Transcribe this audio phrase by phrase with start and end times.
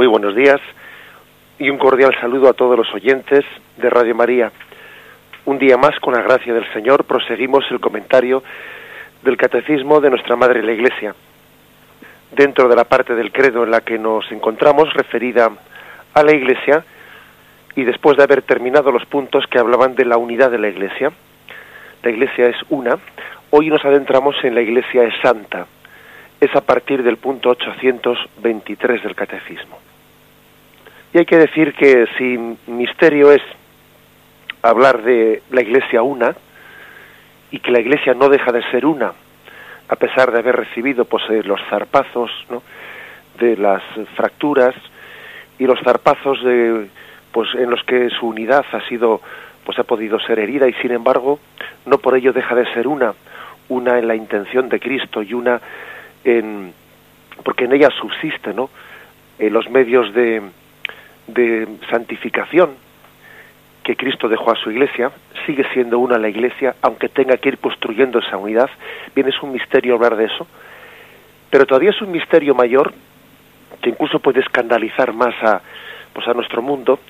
[0.00, 0.58] Muy buenos días
[1.58, 3.44] y un cordial saludo a todos los oyentes
[3.76, 4.50] de Radio María.
[5.44, 8.42] Un día más, con la gracia del Señor, proseguimos el comentario
[9.22, 11.14] del Catecismo de nuestra Madre la Iglesia.
[12.32, 15.50] Dentro de la parte del credo en la que nos encontramos, referida
[16.14, 16.82] a la Iglesia,
[17.76, 21.12] y después de haber terminado los puntos que hablaban de la unidad de la Iglesia,
[22.02, 22.98] la Iglesia es una,
[23.50, 25.66] hoy nos adentramos en la Iglesia es santa
[26.40, 29.89] es a partir del punto 823 del Catecismo.
[31.12, 32.38] Y hay que decir que si
[32.70, 33.42] misterio es
[34.62, 36.34] hablar de la Iglesia una,
[37.50, 39.12] y que la Iglesia no deja de ser una,
[39.88, 42.30] a pesar de haber recibido pues, eh, los zarpazos
[43.38, 43.82] de las
[44.14, 44.74] fracturas
[45.58, 46.88] y los zarpazos de,
[47.32, 49.20] pues, en los que su unidad ha sido
[49.64, 51.38] pues ha podido ser herida y sin embargo
[51.84, 53.12] no por ello deja de ser una
[53.68, 55.60] una en la intención de Cristo y una
[56.24, 56.72] en,
[57.44, 58.70] porque en ella subsiste ¿no?
[59.38, 60.42] Eh, los medios de,
[61.32, 62.70] de santificación
[63.82, 65.10] que Cristo dejó a su iglesia,
[65.46, 68.68] sigue siendo una la iglesia, aunque tenga que ir construyendo esa unidad.
[69.14, 70.46] Bien, es un misterio hablar de eso,
[71.50, 72.92] pero todavía es un misterio mayor
[73.80, 75.62] que incluso puede escandalizar más a,
[76.12, 77.00] pues a nuestro mundo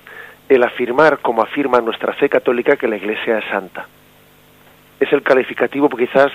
[0.47, 3.87] el afirmar, como afirma nuestra fe católica, que la iglesia es santa.
[4.99, 6.31] Es el calificativo quizás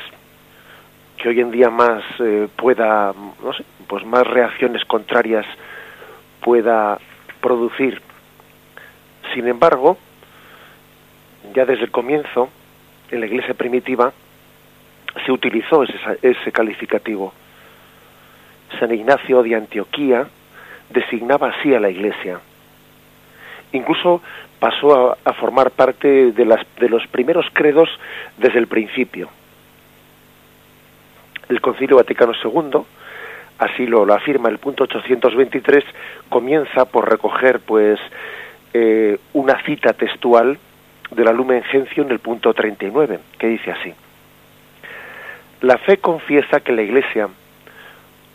[1.17, 5.47] que hoy en día más eh, pueda, no sé, pues más reacciones contrarias
[6.41, 6.99] pueda
[7.47, 8.03] producir.
[9.33, 9.97] Sin embargo,
[11.55, 12.49] ya desde el comienzo,
[13.13, 14.13] en la iglesia primitiva,
[15.25, 17.33] se utilizó ese, calificativo.
[18.81, 20.27] San Ignacio de Antioquía
[20.91, 22.41] designaba así a la iglesia.
[23.71, 24.23] Incluso
[24.59, 27.89] pasó a, a formar parte de, las, de los primeros credos
[28.39, 29.31] desde el principio
[31.49, 32.81] el Concilio Vaticano II,
[33.59, 35.85] así lo, afirma el punto 823,
[36.29, 37.99] comienza por recoger pues
[38.75, 40.59] eh, una cita textual
[41.11, 43.95] de la Lumen Gentium en el punto 39, que dice así.
[45.61, 47.29] La fe confiesa que la Iglesia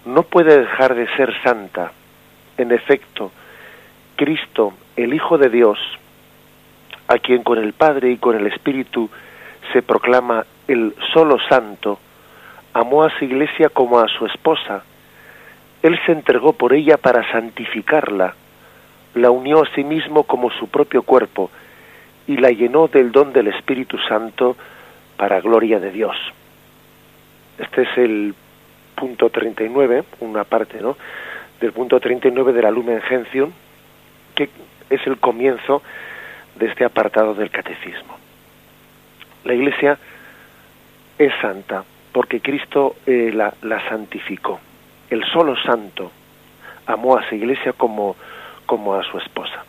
[0.06, 1.92] no puede dejar de ser santa.
[2.58, 3.32] En efecto,
[4.16, 5.80] Cristo, el Hijo de Dios,
[7.08, 9.10] a quien con el Padre y con el Espíritu
[9.74, 12.00] se proclama el solo santo,
[12.74, 14.84] amó a su iglesia como a su esposa.
[15.84, 18.36] Él se entregó por ella para santificarla,
[19.16, 21.50] la unió a sí mismo como su propio cuerpo
[22.28, 24.56] y la llenó del don del Espíritu Santo
[25.18, 26.16] para gloria de Dios.
[27.58, 28.34] Este es el
[28.96, 30.96] punto 39, una parte, ¿no?
[31.60, 33.52] Del punto 39 de la Lumen Gentium,
[34.36, 34.50] que
[34.90, 35.82] es el comienzo
[36.56, 38.18] de este apartado del catecismo.
[39.44, 39.98] La Iglesia
[41.18, 44.60] es santa, porque Cristo eh, la, la, santificó.
[45.12, 46.10] El solo santo
[46.88, 48.16] amó a su iglesia como,
[48.66, 49.66] como a su esposa.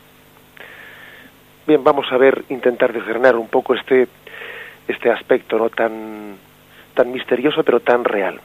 [1.67, 4.07] Bien, vamos a ver, intentar desgranar un poco este,
[4.87, 6.37] este aspecto no tan,
[6.95, 8.41] tan misterioso pero tan real.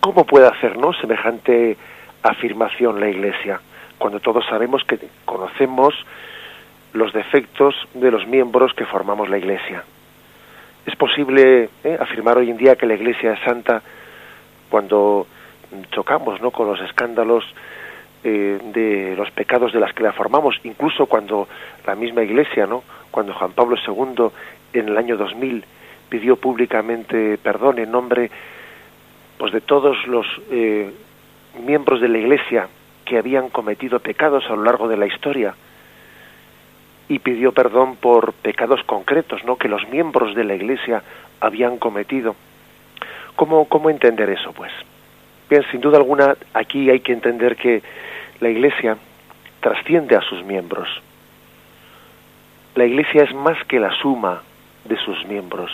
[0.00, 1.76] ¿Cómo puede hacernos semejante
[2.22, 3.60] afirmación la Iglesia
[3.98, 5.94] cuando todos sabemos que conocemos
[6.94, 9.84] los defectos de los miembros que formamos la Iglesia?
[10.86, 13.82] Es posible eh, afirmar hoy en día que la Iglesia es santa
[14.70, 15.26] cuando
[15.90, 16.50] chocamos ¿no?
[16.50, 17.44] con los escándalos
[18.22, 21.48] eh, de los pecados de las que la formamos, incluso cuando
[21.86, 22.82] la misma Iglesia, ¿no?
[23.10, 24.30] cuando Juan Pablo II
[24.72, 25.64] en el año 2000
[26.08, 28.30] pidió públicamente perdón en nombre
[29.38, 30.92] pues de todos los eh,
[31.64, 32.68] miembros de la Iglesia
[33.04, 35.54] que habían cometido pecados a lo largo de la historia
[37.08, 39.56] y pidió perdón por pecados concretos, ¿no?
[39.56, 41.02] que los miembros de la Iglesia
[41.40, 42.36] habían cometido.
[43.34, 44.70] ¿Cómo, cómo entender eso, pues?
[45.50, 47.82] Bien, sin duda alguna, aquí hay que entender que
[48.38, 48.96] la Iglesia
[49.58, 50.88] trasciende a sus miembros.
[52.76, 54.42] La Iglesia es más que la suma
[54.84, 55.72] de sus miembros.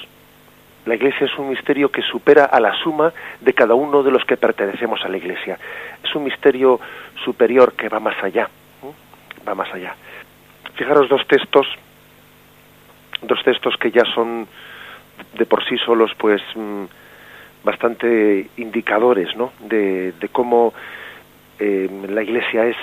[0.87, 4.25] La Iglesia es un misterio que supera a la suma de cada uno de los
[4.25, 5.59] que pertenecemos a la Iglesia.
[6.03, 6.81] Es un misterio
[7.23, 8.49] superior que va más allá.
[9.47, 9.95] Va más allá.
[10.77, 11.67] Fijaros dos textos,
[13.21, 14.49] dos textos que ya son
[15.35, 16.85] de por sí solos, pues mm,
[17.67, 19.53] bastante indicadores, ¿no?
[19.61, 20.73] De, cómo
[21.59, 22.77] eh, la Iglesia es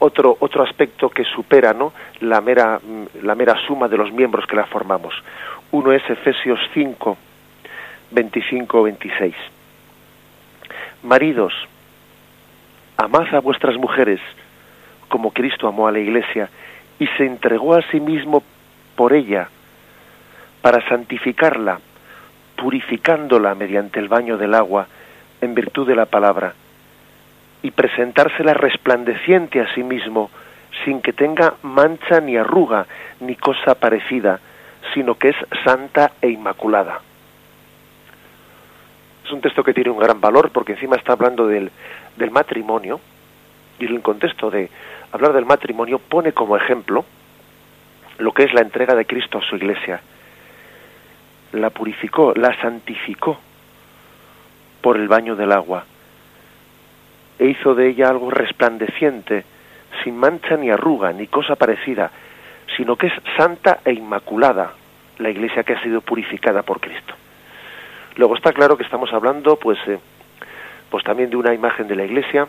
[0.00, 1.92] otro otro aspecto que supera, ¿no?
[2.20, 5.14] La mera mm, la mera suma de los miembros que la formamos.
[5.70, 7.16] Uno es Efesios 5,
[8.10, 9.34] 25, 26.
[11.02, 11.52] Maridos,
[12.96, 14.20] amad a vuestras mujeres
[15.08, 16.48] como Cristo amó a la Iglesia
[16.98, 18.42] y se entregó a sí mismo
[18.96, 19.48] por ella
[20.62, 21.80] para santificarla,
[22.58, 24.88] purificándola mediante el baño del agua
[25.40, 26.54] en virtud de la palabra,
[27.62, 30.30] y presentársela resplandeciente a sí mismo,
[30.84, 32.86] sin que tenga mancha ni arruga,
[33.20, 34.40] ni cosa parecida,
[34.92, 37.00] sino que es santa e inmaculada.
[39.24, 41.70] Es un texto que tiene un gran valor porque encima está hablando del,
[42.16, 43.00] del matrimonio
[43.78, 44.68] y en el contexto de
[45.12, 47.04] hablar del matrimonio pone como ejemplo
[48.18, 50.00] lo que es la entrega de Cristo a su iglesia.
[51.52, 53.38] La purificó, la santificó
[54.80, 55.84] por el baño del agua
[57.38, 59.44] e hizo de ella algo resplandeciente,
[60.02, 62.10] sin mancha ni arruga, ni cosa parecida,
[62.76, 64.72] sino que es santa e inmaculada,
[65.18, 67.14] la iglesia que ha sido purificada por Cristo.
[68.16, 69.98] Luego está claro que estamos hablando, pues, eh,
[70.90, 72.48] pues también de una imagen de la iglesia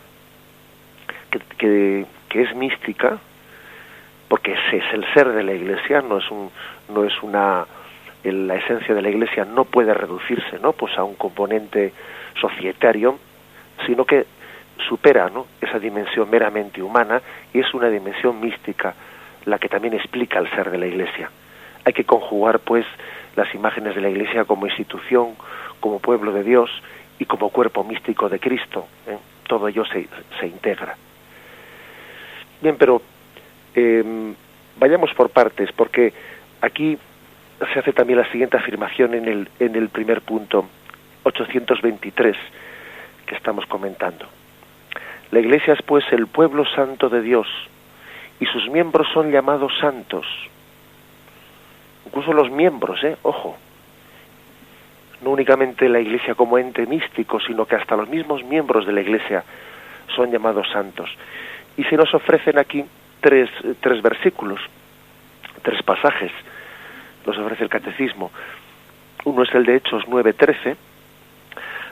[1.58, 3.20] que, que, es mística,
[4.28, 6.50] porque es el ser de la iglesia, no es un,
[6.90, 7.66] no es una,
[8.24, 10.74] la esencia de la iglesia no puede reducirse, ¿no?
[10.74, 11.94] Pues a un componente
[12.40, 13.18] societario,
[13.86, 14.26] sino que
[14.88, 15.48] supera ¿no?
[15.62, 17.22] esa dimensión meramente humana
[17.54, 18.94] y es una dimensión mística
[19.46, 21.30] la que también explica el ser de la Iglesia.
[21.86, 22.86] Hay que conjugar, pues,
[23.36, 25.36] las imágenes de la Iglesia como institución,
[25.80, 26.70] como pueblo de Dios
[27.20, 28.88] y como cuerpo místico de Cristo.
[29.08, 29.18] ¿eh?
[29.48, 30.08] Todo ello se,
[30.40, 30.96] se, integra.
[32.62, 33.02] Bien, pero
[33.74, 34.36] em,
[34.78, 36.14] vayamos por partes, porque
[36.62, 36.98] aquí
[37.74, 40.68] se hace también la siguiente afirmación en el, en el primer punto,
[41.24, 42.36] 823,
[43.26, 44.26] que estamos comentando.
[45.32, 47.48] La Iglesia es pues el pueblo santo de Dios
[48.40, 50.26] y sus miembros son llamados santos.
[52.06, 53.18] Incluso los miembros, ¿eh?
[53.22, 53.58] Ojo.
[55.22, 59.02] No únicamente la Iglesia como ente místico, sino que hasta los mismos miembros de la
[59.02, 59.44] Iglesia
[60.16, 61.10] son llamados santos.
[61.78, 62.84] Y se nos ofrecen aquí
[63.20, 63.50] tres,
[63.82, 64.62] tres versículos,
[65.62, 66.32] tres pasajes,
[67.26, 68.32] nos ofrece el catecismo.
[69.26, 70.76] Uno es el de Hechos 9:13.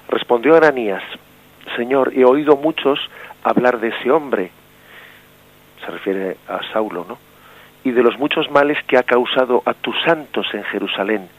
[0.10, 1.04] Respondió Ananías,
[1.76, 3.00] Señor, he oído muchos
[3.44, 4.52] hablar de ese hombre,
[5.86, 7.18] se refiere a Saulo, ¿no?
[7.84, 11.30] Y de los muchos males que ha causado a tus santos en Jerusalén,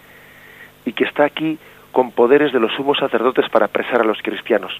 [0.84, 1.58] y que está aquí
[1.92, 4.72] con poderes de los sumos sacerdotes para apresar a los cristianos.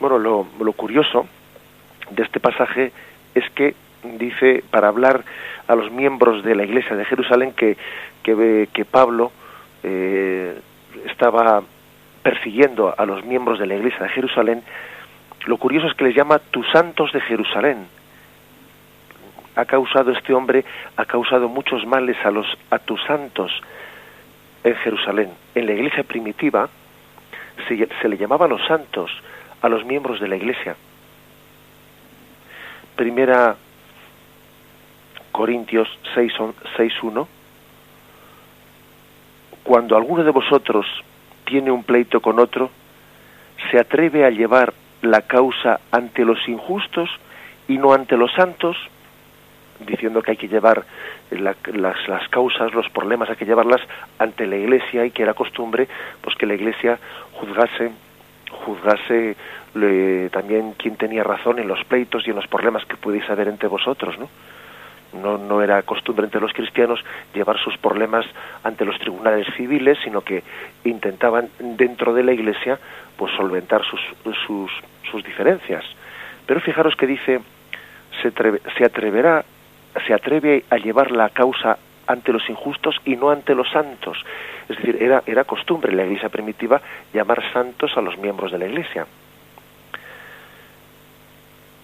[0.00, 1.26] Bueno, lo, curioso
[2.10, 2.92] de este pasaje
[3.34, 5.24] es que dice para hablar
[5.66, 7.76] a los miembros de la iglesia de Jerusalén que,
[8.22, 9.32] que, que Pablo
[9.82, 10.58] eh,
[11.06, 11.62] estaba
[12.22, 14.62] persiguiendo a los miembros de la iglesia de Jerusalén
[15.46, 17.86] lo curioso es que les llama tus santos de Jerusalén.
[19.56, 20.64] Ha causado este hombre,
[20.96, 23.50] ha causado muchos males a los a tus santos
[24.62, 25.30] en Jerusalén.
[25.54, 26.68] En la iglesia primitiva
[27.66, 29.10] se, se le llamaba los santos
[29.60, 30.76] a los miembros de la iglesia.
[32.96, 33.56] Primera
[35.32, 37.26] Corintios 6.1
[39.64, 40.86] Cuando alguno de vosotros
[41.44, 42.70] tiene un pleito con otro,
[43.70, 47.10] se atreve a llevar la causa ante los injustos
[47.66, 48.76] y no ante los santos,
[49.80, 50.84] diciendo que hay que llevar
[51.30, 53.80] las, las, causas, los problemas, hay que llevarlas
[54.18, 55.88] ante la Iglesia y que era costumbre
[56.20, 56.98] pues que la Iglesia
[57.32, 57.90] juzgase,
[58.64, 59.36] juzgase
[60.30, 63.68] también quién tenía razón en los pleitos y en los problemas que pudierais haber entre
[63.68, 64.28] vosotros, ¿no?
[65.12, 67.00] No, no era costumbre entre los cristianos
[67.34, 68.24] llevar sus problemas
[68.62, 70.42] ante los tribunales civiles, sino que
[70.84, 72.78] intentaban dentro de la Iglesia
[73.16, 74.00] pues solventar sus,
[74.46, 74.70] sus,
[75.10, 75.84] sus diferencias.
[76.46, 77.40] Pero fijaros que dice,
[78.22, 78.32] se,
[78.76, 79.44] se atreverá,
[80.06, 84.18] se atreve a llevar la causa ante los injustos y no ante los santos.
[84.68, 86.80] Es decir, era, era costumbre en la iglesia primitiva
[87.12, 89.06] llamar santos a los miembros de la iglesia.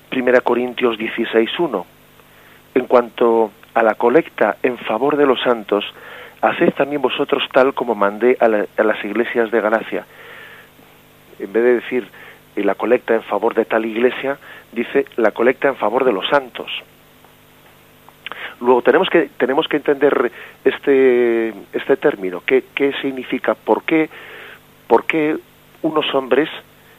[0.08, 1.84] Primera Corintios 16.1
[2.78, 5.84] en cuanto a la colecta en favor de los santos,
[6.40, 10.06] haced también vosotros tal como mandé a, las iglesias de Galacia.
[11.38, 12.08] En vez de decir
[12.56, 14.36] la colecta en favor de tal iglesia,
[14.72, 16.70] dice la colecta en favor de los santos.
[18.60, 20.32] Luego tenemos que tenemos que entender
[20.64, 24.10] este este término, qué, qué significa, por qué
[24.88, 25.36] por qué
[25.82, 26.48] unos hombres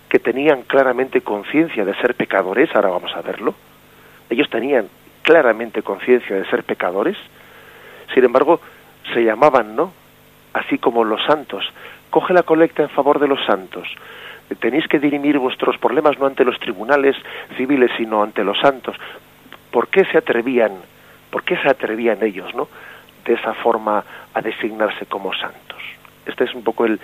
[0.08, 3.54] que tenían claramente conciencia de ser pecadores, ahora vamos a verlo,
[4.30, 4.88] ellos tenían
[5.30, 7.16] claramente conciencia de ser pecadores,
[8.16, 8.60] sin embargo,
[9.14, 9.94] se llamaban, ¿no?
[10.54, 11.64] Así como los santos.
[12.10, 13.88] Coge la colecta en favor de los santos.
[14.60, 17.16] Tenéis que dirimir vuestros problemas no ante los tribunales
[17.58, 18.96] civiles, sino ante los santos.
[19.70, 20.72] ¿Por qué se atrevían?
[21.30, 22.68] ¿Por qué se atrevían ellos, no?
[23.24, 25.78] De esa forma a designarse como santos.
[26.26, 27.00] Este es un poco el,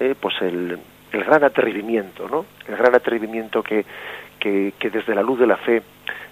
[0.00, 0.78] eh, pues el,
[1.12, 2.46] el gran atrevimiento, ¿no?
[2.66, 3.84] El gran atrevimiento que,
[4.40, 5.82] que, que desde la luz de la fe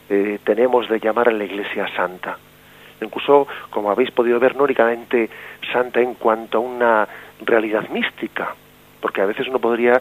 [0.08, 2.38] eh, tenemos de llamar a la Iglesia santa.
[3.00, 5.28] Incluso, como habéis podido ver, no únicamente
[5.72, 7.08] santa en cuanto a una
[7.44, 8.54] realidad mística,
[9.00, 10.00] porque a veces uno podría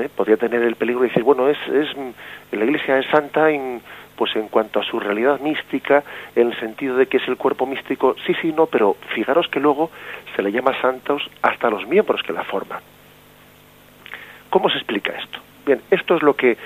[0.00, 0.08] ¿eh?
[0.14, 1.88] podría tener el peligro de decir, bueno, es, es
[2.50, 3.80] la Iglesia es santa en,
[4.16, 6.02] pues en cuanto a su realidad mística,
[6.34, 9.60] en el sentido de que es el cuerpo místico, sí, sí, no, pero fijaros que
[9.60, 9.90] luego
[10.34, 12.80] se le llama santos hasta los miembros que la forman.
[14.50, 15.40] ¿Cómo se explica esto?
[15.66, 16.56] Bien, esto es lo que,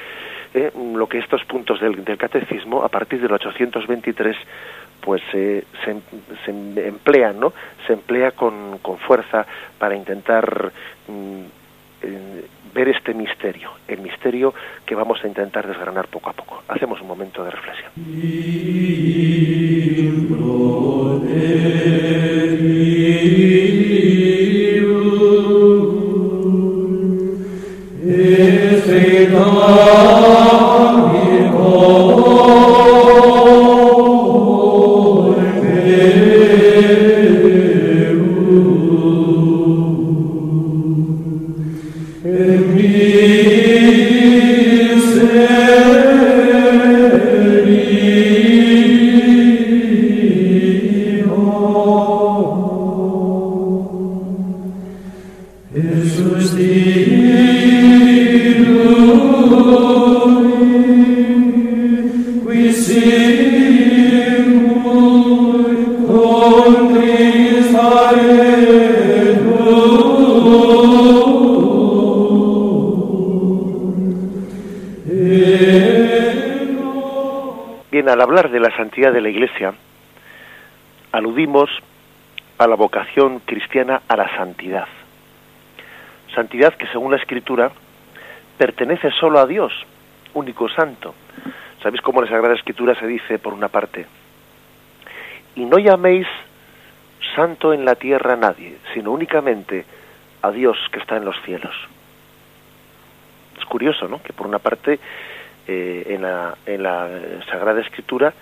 [0.54, 4.36] eh, lo que estos puntos del, catecismo, a partir del 823,
[5.00, 6.00] pues se, se,
[6.50, 7.52] emplean, ¿no?
[7.86, 9.46] Se emplea con, con fuerza
[9.78, 10.72] para intentar
[11.06, 11.40] mm,
[12.02, 14.54] eh, ver este misterio, el misterio
[14.86, 16.62] que vamos a intentar desgranar poco a poco.
[16.68, 17.92] Hacemos un momento de reflexión.
[78.28, 79.72] Hablar de la santidad de la Iglesia,
[81.12, 81.70] aludimos
[82.58, 84.86] a la vocación cristiana a la santidad.
[86.34, 87.70] Santidad que según la Escritura
[88.58, 89.72] pertenece solo a Dios,
[90.34, 91.14] único santo.
[91.82, 94.04] ¿Sabéis cómo en la Sagrada Escritura se dice, por una parte,
[95.54, 96.26] y no llaméis
[97.34, 99.86] santo en la tierra a nadie, sino únicamente
[100.42, 101.74] a Dios que está en los cielos?
[103.58, 104.22] Es curioso, ¿no?
[104.22, 105.00] Que por una parte
[105.68, 107.08] eh, en, la, en la
[107.50, 108.32] Sagrada Escritura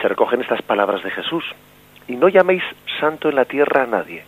[0.00, 1.44] se recogen estas palabras de Jesús.
[2.08, 2.62] Y no llaméis
[2.98, 4.24] santo en la tierra a nadie.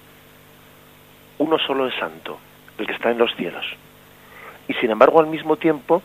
[1.39, 2.39] Uno solo es santo,
[2.79, 3.65] el que está en los cielos.
[4.69, 6.03] Y sin embargo, al mismo tiempo,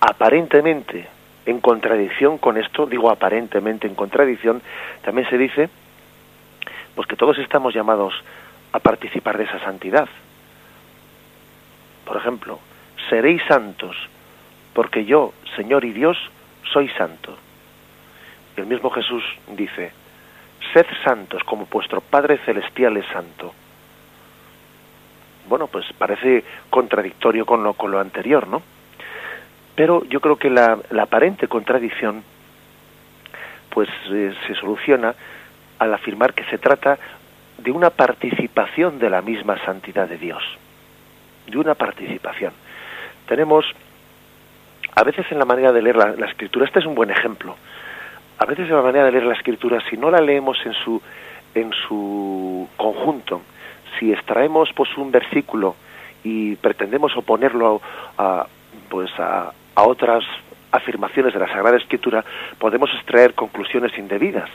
[0.00, 1.08] aparentemente
[1.44, 4.62] en contradicción con esto, digo aparentemente en contradicción,
[5.04, 5.68] también se dice
[6.94, 8.14] pues que todos estamos llamados
[8.72, 10.08] a participar de esa santidad.
[12.04, 12.58] Por ejemplo,
[13.08, 13.96] seréis santos
[14.74, 16.16] porque yo, Señor y Dios,
[16.72, 17.36] soy santo.
[18.56, 19.92] El mismo Jesús dice,
[20.72, 23.52] sed santos como vuestro Padre Celestial es santo.
[25.48, 28.62] Bueno, pues parece contradictorio con lo, con lo anterior, ¿no?
[29.74, 32.22] Pero yo creo que la, aparente contradicción
[33.70, 35.14] pues eh, se soluciona
[35.78, 36.98] al afirmar que se trata
[37.58, 40.42] de una participación de la misma santidad de Dios,
[41.46, 42.52] de una participación.
[43.26, 43.64] Tenemos
[44.94, 47.56] a veces en la manera de leer la, escritura, este es un buen ejemplo,
[48.38, 51.00] a veces en la manera de leer la escritura, si no la leemos en su,
[51.54, 53.42] en su conjunto,
[53.98, 55.76] si extraemos pues un versículo
[56.24, 57.80] y pretendemos oponerlo
[58.18, 58.46] a,
[58.88, 60.24] pues a, a otras
[60.70, 62.24] afirmaciones de la Sagrada Escritura,
[62.58, 64.48] podemos extraer conclusiones indebidas.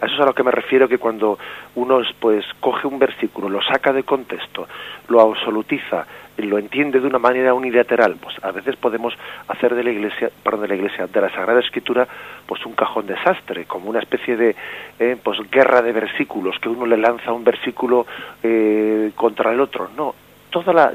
[0.00, 1.38] A eso es a lo que me refiero que cuando
[1.74, 4.68] uno pues coge un versículo, lo saca de contexto,
[5.08, 9.14] lo absolutiza, lo entiende de una manera unilateral, pues a veces podemos
[9.48, 12.06] hacer de la iglesia, perdón, de la iglesia, de la Sagrada Escritura,
[12.46, 14.54] pues un cajón desastre, como una especie de
[14.98, 18.06] eh, pues guerra de versículos, que uno le lanza un versículo
[18.42, 19.88] eh, contra el otro.
[19.96, 20.14] No,
[20.50, 20.92] todas la,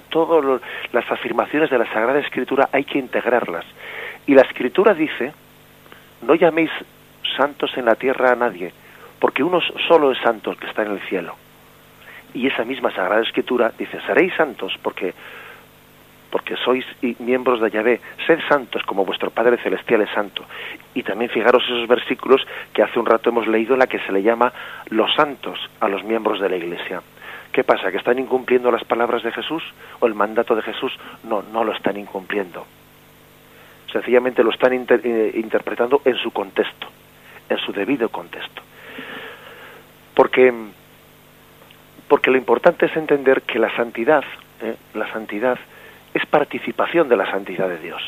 [0.91, 3.65] las afirmaciones de la Sagrada Escritura hay que integrarlas.
[4.27, 5.34] Y la Escritura dice,
[6.22, 6.70] no llaméis
[7.36, 8.72] santos en la tierra a nadie,
[9.22, 11.36] porque uno solo es santo el que está en el cielo.
[12.34, 15.13] Y esa misma Sagrada Escritura dice, seréis santos porque
[16.32, 16.86] porque sois
[17.20, 20.46] miembros de Yahvé, sed santos como vuestro Padre Celestial es santo.
[20.96, 22.42] Y también fijaros esos versículos
[22.74, 24.54] que hace un rato hemos leído en la que se le llama
[24.90, 27.01] los santos a los miembros de la Iglesia.
[27.51, 27.92] ¿Qué pasa?
[27.92, 29.62] ¿Que están incumpliendo las palabras de Jesús
[30.00, 30.98] o el mandato de Jesús?
[31.25, 32.66] No, no lo están incumpliendo.
[33.92, 36.88] Sencillamente lo están eh, interpretando en su contexto,
[37.50, 38.62] en su debido contexto.
[40.13, 40.53] Porque
[42.12, 44.25] porque lo importante es entender que la santidad,
[44.62, 44.75] ¿eh?
[44.96, 45.58] la santidad
[46.13, 48.01] es participación de la santidad de Dios.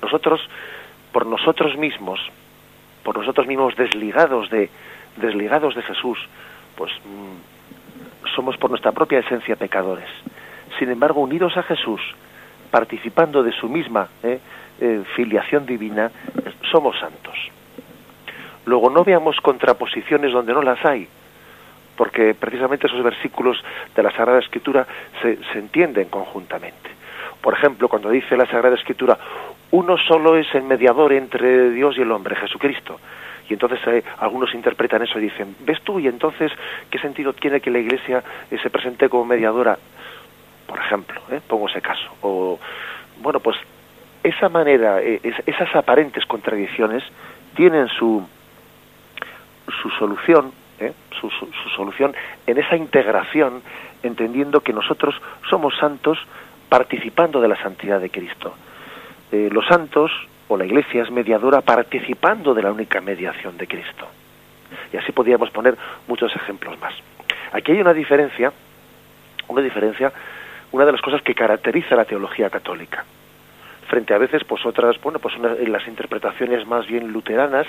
[0.00, 0.40] Nosotros,
[1.12, 2.20] por nosotros mismos,
[3.04, 4.70] por nosotros mismos desligados de,
[5.16, 6.18] desligados de Jesús,
[6.74, 10.08] pues mm, somos por nuestra propia esencia pecadores.
[10.78, 12.00] Sin embargo, unidos a Jesús,
[12.70, 14.40] participando de su misma ¿eh?
[14.80, 16.10] Eh, filiación divina,
[16.72, 17.36] somos santos.
[18.64, 21.06] Luego no veamos contraposiciones donde no las hay
[22.00, 23.62] porque precisamente esos versículos
[23.94, 24.86] de la Sagrada Escritura
[25.20, 26.88] se, se entienden conjuntamente.
[27.42, 29.18] Por ejemplo, cuando dice la Sagrada Escritura,
[29.72, 32.98] uno solo es el mediador entre Dios y el hombre, Jesucristo.
[33.50, 36.00] Y entonces eh, algunos interpretan eso y dicen, ¿ves tú?
[36.00, 36.50] Y entonces,
[36.90, 39.78] ¿qué sentido tiene que la Iglesia eh, se presente como mediadora?
[40.66, 41.42] Por ejemplo, ¿eh?
[41.46, 42.08] pongo ese caso.
[42.22, 42.58] O,
[43.20, 43.58] bueno, pues
[44.22, 47.04] esa manera, esas aparentes contradicciones
[47.54, 48.26] tienen su,
[49.82, 50.52] su solución,
[51.20, 52.14] su, su solución
[52.46, 53.62] en esa integración,
[54.02, 55.14] entendiendo que nosotros
[55.48, 56.18] somos santos
[56.68, 58.54] participando de la santidad de Cristo.
[59.32, 60.10] los santos
[60.48, 64.06] o la Iglesia es mediadora participando de la única mediación de Cristo.
[64.92, 65.76] Y así podríamos poner
[66.08, 66.94] muchos ejemplos más.
[67.52, 68.52] Aquí hay una diferencia,
[69.48, 70.12] una diferencia,
[70.72, 73.04] una de las cosas que caracteriza la teología católica
[73.90, 77.66] frente a veces pues otras bueno pues en las interpretaciones más bien luteranas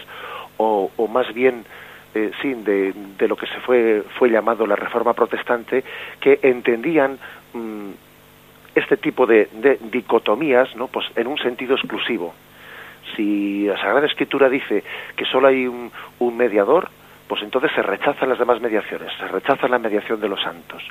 [0.57, 1.65] o, más bien
[2.13, 5.83] eh, sí, de, de, lo que se fue fue llamado la reforma protestante
[6.19, 7.17] que entendían
[7.53, 7.89] mm,
[8.75, 12.33] este tipo de, de, dicotomías no pues en un sentido exclusivo
[13.15, 14.83] si la Sagrada Escritura dice
[15.15, 15.91] que solo hay un,
[16.37, 16.89] mediador,
[17.27, 20.83] pues entonces se rechazan las demás mediaciones, se rechaza la mediación de los santos,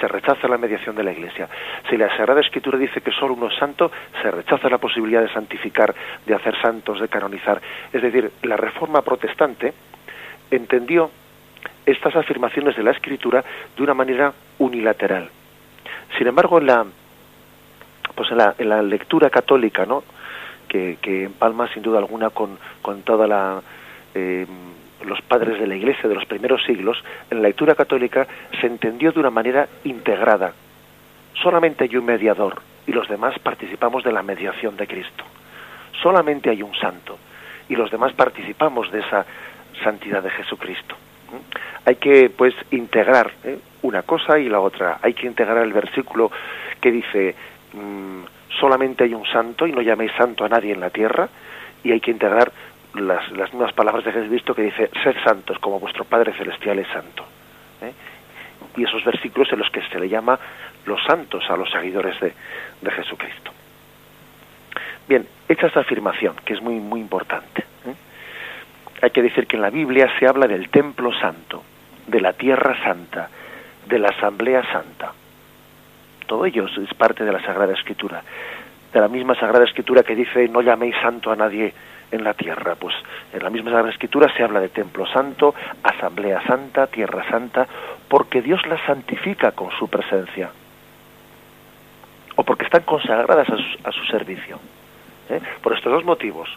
[0.00, 1.48] se rechaza la mediación de la Iglesia.
[1.88, 3.90] Si la Sagrada Escritura dice que solo uno es santo,
[4.22, 5.94] se rechaza la posibilidad de santificar,
[6.26, 7.60] de hacer santos, de canonizar.
[7.92, 9.72] Es decir, la Reforma protestante
[10.50, 11.10] entendió
[11.86, 13.44] estas afirmaciones de la Escritura
[13.76, 15.30] de una manera unilateral.
[16.16, 16.86] Sin embargo, en la,
[18.14, 20.02] pues en la, en la lectura católica, ¿no?
[20.68, 23.62] que, empalma sin duda alguna con, con toda
[24.14, 24.46] eh,
[25.04, 28.26] los padres de la Iglesia de los primeros siglos, en la lectura católica
[28.60, 30.52] se entendió de una manera integrada.
[31.42, 35.24] Solamente hay un mediador y los demás participamos de la mediación de Cristo.
[36.02, 37.18] Solamente hay un santo
[37.68, 39.26] y los demás participamos de esa
[39.78, 40.96] santidad de Jesucristo.
[41.84, 43.58] Hay que pues integrar ¿eh?
[43.82, 44.98] una cosa y la otra.
[45.02, 46.30] Hay que integrar el versículo
[46.80, 47.34] que dice
[47.72, 48.22] mm,
[48.58, 51.28] solamente hay un santo y no llaméis santo a nadie en la tierra
[51.82, 52.50] y hay que integrar
[52.94, 56.88] las, las mismas palabras de Jesucristo que dice, sed santos como vuestro Padre Celestial es
[56.88, 57.24] santo.
[57.82, 57.92] ¿eh?
[58.76, 60.38] Y esos versículos en los que se le llama
[60.86, 62.32] los santos a los seguidores de,
[62.80, 63.52] de Jesucristo.
[65.08, 67.94] Bien, hecha esta afirmación, que es muy, muy importante, ¿eh?
[69.00, 71.62] Hay que decir que en la Biblia se habla del templo santo,
[72.06, 73.28] de la tierra santa,
[73.86, 75.12] de la asamblea santa
[76.28, 78.22] todo ello es parte de la Sagrada Escritura.
[78.92, 81.72] De la misma Sagrada Escritura que dice no llaméis santo a nadie
[82.12, 82.76] en la tierra.
[82.76, 82.94] Pues
[83.32, 87.66] en la misma Sagrada Escritura se habla de templo santo, asamblea santa, tierra santa,
[88.08, 90.50] porque Dios la santifica con su presencia.
[92.36, 93.48] O porque están consagradas
[93.82, 94.60] a su, servicio.
[95.30, 95.40] ¿eh?
[95.62, 96.48] Por estos dos motivos.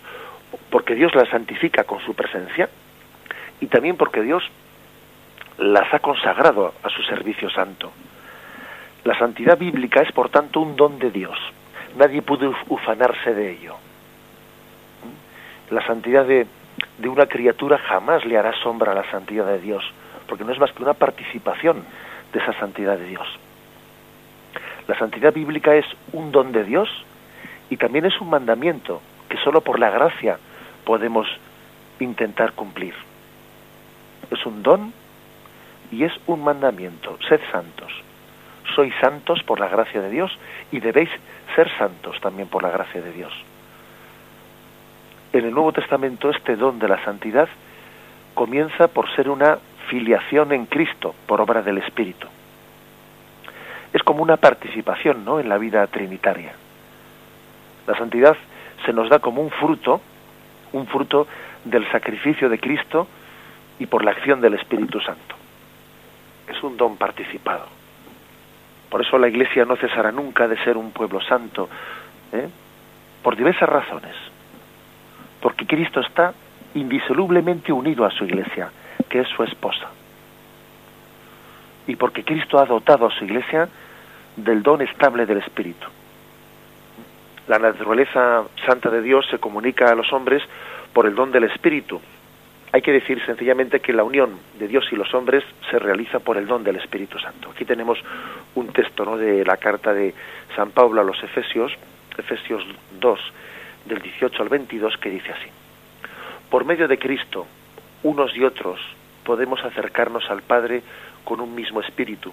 [0.69, 2.69] Porque Dios las santifica con su presencia
[3.59, 4.43] y también porque Dios
[5.57, 7.91] las ha consagrado a su servicio santo.
[9.03, 11.37] La santidad bíblica es, por tanto, un don de Dios.
[11.97, 13.75] Nadie puede ufanarse de ello.
[15.69, 16.47] La santidad de,
[16.97, 19.83] de una criatura jamás le hará sombra a la santidad de Dios,
[20.27, 21.83] porque no es más que una participación
[22.33, 23.27] de esa santidad de Dios.
[24.87, 26.89] La santidad bíblica es un don de Dios
[27.69, 30.37] y también es un mandamiento que solo por la gracia
[30.85, 31.27] podemos
[31.99, 32.93] intentar cumplir.
[34.29, 34.93] Es un don
[35.91, 37.17] y es un mandamiento.
[37.27, 37.91] Sed santos
[38.75, 40.31] sois santos por la gracia de Dios
[40.71, 41.09] y debéis
[41.55, 43.33] ser santos también por la gracia de Dios.
[45.33, 47.49] En el Nuevo Testamento este don de la santidad
[48.33, 52.27] comienza por ser una filiación en Cristo por obra del Espíritu.
[53.93, 55.39] Es como una participación ¿no?
[55.39, 56.53] en la vida trinitaria.
[57.87, 58.37] La santidad
[58.85, 60.01] se nos da como un fruto,
[60.73, 61.27] un fruto
[61.65, 63.07] del sacrificio de Cristo
[63.79, 65.35] y por la acción del Espíritu Santo.
[66.47, 67.67] Es un don participado.
[68.89, 71.69] Por eso la Iglesia no cesará nunca de ser un pueblo santo,
[72.33, 72.49] ¿eh?
[73.23, 74.15] por diversas razones.
[75.39, 76.33] Porque Cristo está
[76.73, 78.69] indisolublemente unido a su Iglesia,
[79.09, 79.87] que es su esposa.
[81.87, 83.67] Y porque Cristo ha dotado a su Iglesia
[84.35, 85.87] del don estable del Espíritu.
[87.51, 90.41] La naturaleza santa de Dios se comunica a los hombres
[90.93, 91.99] por el don del Espíritu,
[92.71, 96.37] hay que decir sencillamente que la unión de Dios y los hombres se realiza por
[96.37, 97.49] el don del Espíritu Santo.
[97.51, 97.99] Aquí tenemos
[98.55, 99.17] un texto ¿no?
[99.17, 100.13] de la carta de
[100.55, 101.73] San Pablo a los Efesios,
[102.17, 102.63] Efesios
[103.01, 103.19] 2,
[103.83, 105.49] del 18 al 22, que dice así.
[106.49, 107.45] Por medio de Cristo,
[108.03, 108.79] unos y otros
[109.25, 110.83] podemos acercarnos al Padre
[111.25, 112.31] con un mismo espíritu.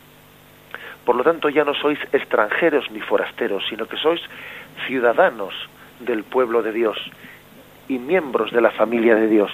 [1.09, 4.21] Por lo tanto, ya no sois extranjeros ni forasteros, sino que sois
[4.87, 5.55] ciudadanos
[6.01, 6.99] del pueblo de Dios
[7.89, 9.51] y miembros de la familia de Dios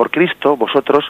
[0.00, 1.04] por Cristo vosotros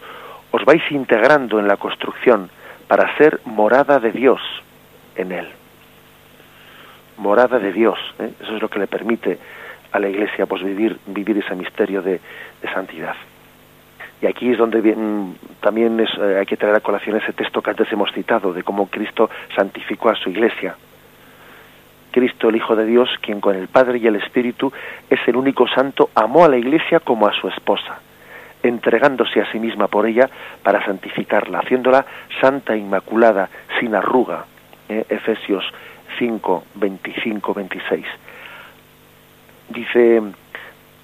[0.50, 2.50] os vais integrando en la construcción
[2.88, 4.40] para ser morada de Dios
[5.14, 5.48] en Él.
[7.16, 8.00] morada de Dios.
[8.18, 8.32] ¿eh?
[8.40, 9.38] Eso es lo que le permite
[9.92, 12.20] a la Iglesia pues vivir, vivir ese misterio de,
[12.74, 13.14] santidad.
[14.20, 14.82] Y aquí es donde
[15.60, 18.64] también es, eh, hay que traer a colación ese texto que antes hemos citado, de
[18.64, 20.74] cómo Cristo santificó a su Iglesia.
[22.10, 24.72] Cristo, el Hijo de Dios, quien con el Padre y el Espíritu
[25.08, 28.00] es el único santo, amó a la Iglesia como a su esposa,
[28.62, 30.28] entregándose a sí misma por ella
[30.62, 32.04] para santificarla, haciéndola
[32.40, 34.44] santa, inmaculada, sin arruga.
[34.88, 35.04] ¿eh?
[35.08, 35.64] Efesios
[36.18, 38.06] 5, 25, 26.
[39.70, 40.22] Dice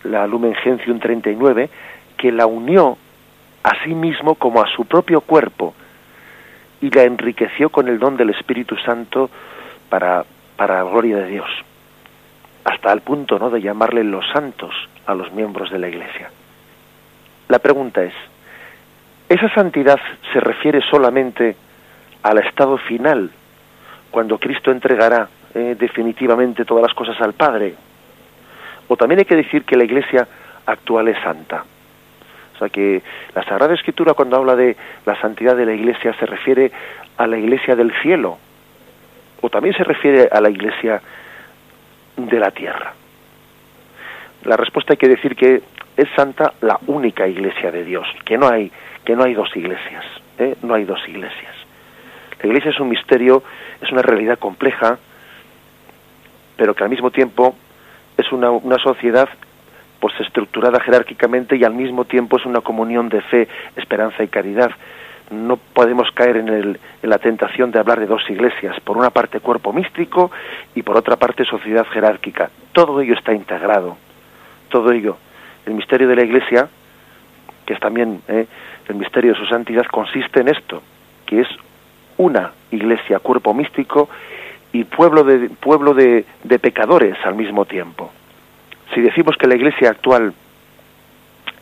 [0.05, 1.71] la Lumen Gentium 39
[2.17, 2.97] que la unió
[3.63, 5.75] a sí mismo como a su propio cuerpo
[6.81, 9.31] y la enriqueció con el don del Espíritu Santo
[9.89, 10.25] para,
[10.57, 11.49] para la gloria de Dios,
[12.65, 13.51] hasta el punto ¿no?
[13.51, 14.75] de llamarle los santos
[15.07, 16.31] a los miembros de la Iglesia.
[17.49, 18.15] La pregunta es,
[19.29, 19.99] ¿esa santidad
[20.33, 21.57] se refiere solamente
[22.23, 23.31] al estado final
[24.11, 27.75] cuando Cristo entregará eh, definitivamente todas las cosas al Padre.
[28.89, 30.29] O también hay que decir que la Iglesia
[30.67, 31.65] actual es santa.
[32.55, 33.03] O sea que
[33.35, 36.73] la Sagrada Escritura cuando habla de la santidad de la Iglesia se refiere
[37.17, 38.39] a la Iglesia del cielo
[39.41, 41.01] o también se refiere a la Iglesia
[42.17, 42.95] de la tierra.
[44.45, 45.63] La respuesta hay que decir que
[45.97, 48.71] es santa la única Iglesia de Dios, que no hay
[49.05, 50.05] que no hay dos iglesias,
[50.39, 50.57] ¿eh?
[50.63, 51.55] no hay dos iglesias.
[52.43, 53.43] La Iglesia es un misterio,
[53.81, 54.99] es una realidad compleja,
[56.57, 57.55] pero que al mismo tiempo
[58.17, 59.29] es una, una sociedad
[60.01, 64.71] pues estructurada jerárquicamente y al mismo tiempo es una comunión de fe, esperanza y caridad.
[65.31, 69.11] No podemos caer en, el, en la tentación de hablar de dos iglesias, por una
[69.11, 70.31] parte cuerpo místico
[70.75, 72.51] y por otra parte sociedad jerárquica.
[72.73, 73.97] Todo ello está integrado,
[74.69, 75.17] todo ello.
[75.65, 76.69] El misterio de la iglesia,
[77.65, 78.47] que es también eh,
[78.89, 80.83] el misterio de su santidad, consiste en esto,
[81.27, 81.49] que es
[82.19, 84.09] una iglesia, cuerpo místico
[84.73, 86.25] y pueblo de, pueblo de,
[86.61, 88.13] pecadores al mismo tiempo.
[88.95, 90.33] Si decimos que la iglesia actual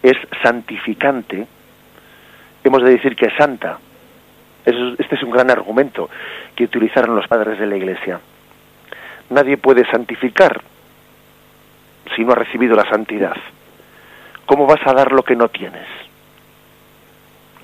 [0.03, 1.47] es santificante,
[2.65, 3.79] hemos de decir que es santa.
[4.65, 6.09] Este es un gran argumento
[6.57, 8.19] que utilizaron los padres de la iglesia.
[9.31, 10.63] Nadie puede santificar
[12.17, 13.37] si no ha recibido la santidad.
[14.47, 15.87] ¿Cómo vas a dar lo que no tienes?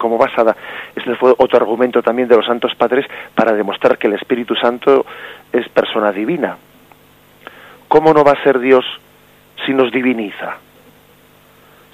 [0.00, 0.56] como basada.
[0.96, 5.06] Este fue otro argumento también de los santos padres para demostrar que el Espíritu Santo
[5.52, 6.56] es persona divina.
[7.86, 8.84] ¿Cómo no va a ser Dios
[9.64, 10.56] si nos diviniza?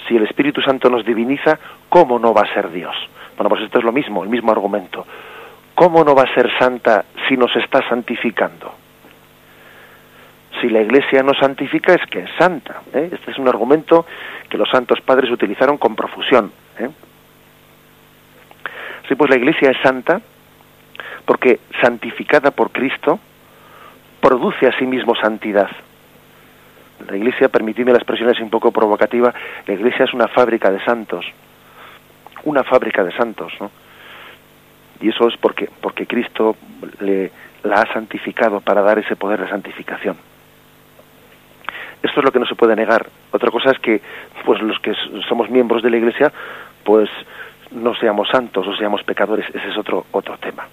[0.08, 2.94] Si el Espíritu Santo nos diviniza, ¿cómo no va a ser Dios?
[3.36, 5.06] Bueno, pues esto es lo mismo, el mismo argumento.
[5.74, 8.74] ¿Cómo no va a ser santa si nos está santificando?
[10.60, 12.82] Si la Iglesia no santifica es que es santa.
[12.94, 13.10] ¿eh?
[13.12, 14.06] Este es un argumento
[14.48, 16.50] que los santos padres utilizaron con profusión.
[16.78, 16.88] ¿eh?
[19.06, 20.20] Sí, pues la Iglesia es santa
[21.26, 23.18] porque santificada por Cristo
[24.20, 25.68] produce a sí mismo santidad.
[27.08, 29.32] La Iglesia, permitidme la expresión es un poco provocativa,
[29.66, 31.26] la Iglesia es una fábrica de santos,
[32.44, 33.70] una fábrica de santos, ¿no?
[35.00, 36.56] Y eso es porque, porque Cristo
[37.00, 37.30] le,
[37.64, 40.16] la ha santificado para dar ese poder de santificación.
[42.02, 43.06] Esto es lo que no se puede negar.
[43.30, 44.00] Otra cosa es que,
[44.44, 44.94] pues los que
[45.28, 46.32] somos miembros de la Iglesia,
[46.84, 47.10] pues
[47.72, 50.66] no seamos santos o seamos pecadores, ese es otro, otro tema.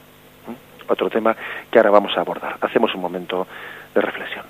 [0.93, 1.35] Otro tema
[1.71, 2.55] que ahora vamos a abordar.
[2.61, 3.47] Hacemos un momento
[3.95, 4.45] de reflexión.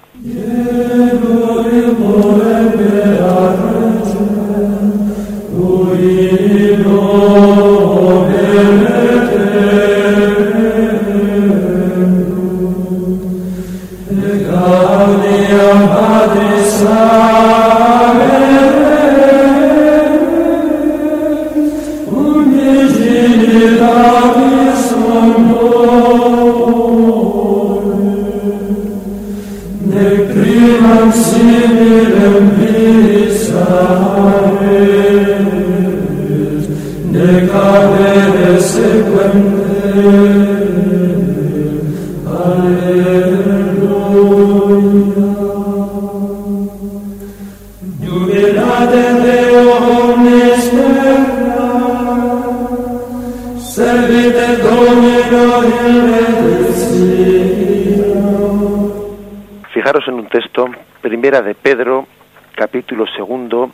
[61.41, 62.07] De Pedro,
[62.55, 63.71] capítulo segundo,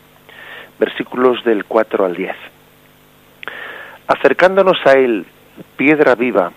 [0.79, 2.35] versículos del 4 al 10.
[4.07, 5.25] Acercándonos a él,
[5.75, 6.51] piedra viva,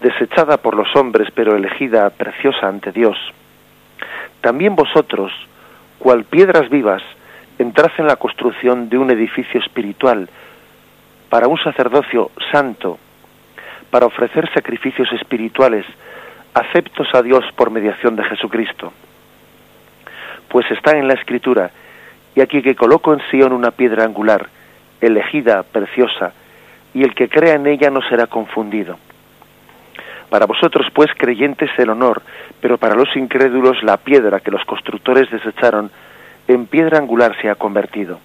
[0.00, 3.16] desechada por los hombres, pero elegida preciosa ante Dios,
[4.40, 5.32] también vosotros,
[5.98, 7.02] cual piedras vivas,
[7.58, 10.28] entrad en la construcción de un edificio espiritual
[11.28, 12.98] para un sacerdocio santo,
[13.90, 15.84] para ofrecer sacrificios espirituales
[16.54, 18.92] aceptos a Dios por mediación de Jesucristo.
[20.54, 21.72] Pues está en la Escritura,
[22.36, 24.46] y aquí que coloco en Sion una piedra angular,
[25.00, 26.32] elegida, preciosa,
[26.94, 28.96] y el que crea en ella no será confundido.
[30.30, 32.22] Para vosotros, pues, creyentes el honor,
[32.60, 35.90] pero para los incrédulos la piedra que los constructores desecharon,
[36.46, 38.20] en piedra angular se ha convertido.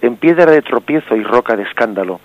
[0.00, 2.20] En piedra de tropiezo y roca de escándalo.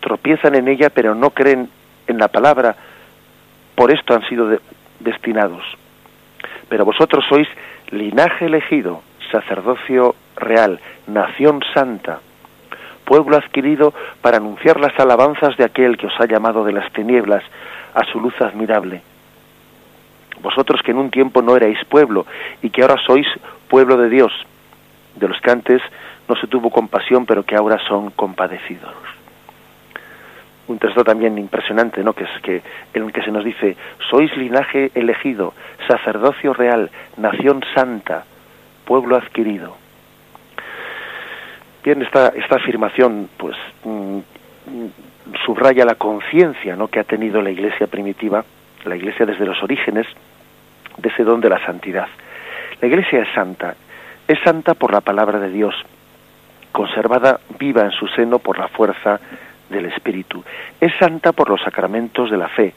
[0.00, 1.70] Tropiezan en ella, pero no creen
[2.06, 2.76] en la palabra,
[3.74, 4.58] por esto han sido
[4.98, 5.64] destinados.
[6.70, 7.48] Pero vosotros sois
[7.90, 12.20] linaje elegido, sacerdocio real, nación santa,
[13.04, 17.42] pueblo adquirido para anunciar las alabanzas de aquel que os ha llamado de las tinieblas
[17.92, 19.02] a su luz admirable.
[20.40, 22.24] Vosotros que en un tiempo no erais pueblo
[22.62, 23.26] y que ahora sois
[23.68, 24.32] pueblo de Dios,
[25.16, 25.82] de los que antes
[26.28, 29.19] no se tuvo compasión, pero que ahora son compadecidos.
[30.70, 32.12] Un texto también impresionante, ¿no?
[32.12, 32.62] Que es que
[32.94, 33.76] en el que se nos dice:
[34.08, 35.52] sois linaje elegido,
[35.88, 38.22] sacerdocio real, nación santa,
[38.84, 39.76] pueblo adquirido.
[41.82, 44.18] Bien, esta, esta afirmación, pues, mm,
[45.44, 46.86] subraya la conciencia ¿no?
[46.86, 48.44] que ha tenido la Iglesia primitiva,
[48.84, 50.06] la Iglesia desde los orígenes,
[50.98, 52.06] de ese don de la santidad.
[52.80, 53.74] La Iglesia es santa,
[54.28, 55.74] es santa por la palabra de Dios,
[56.70, 59.18] conservada viva en su seno por la fuerza
[59.70, 60.44] del Espíritu.
[60.80, 62.74] Es santa por los sacramentos de la fe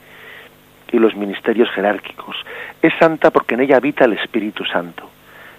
[0.91, 2.37] y los ministerios jerárquicos.
[2.81, 5.09] Es santa porque en ella habita el Espíritu Santo,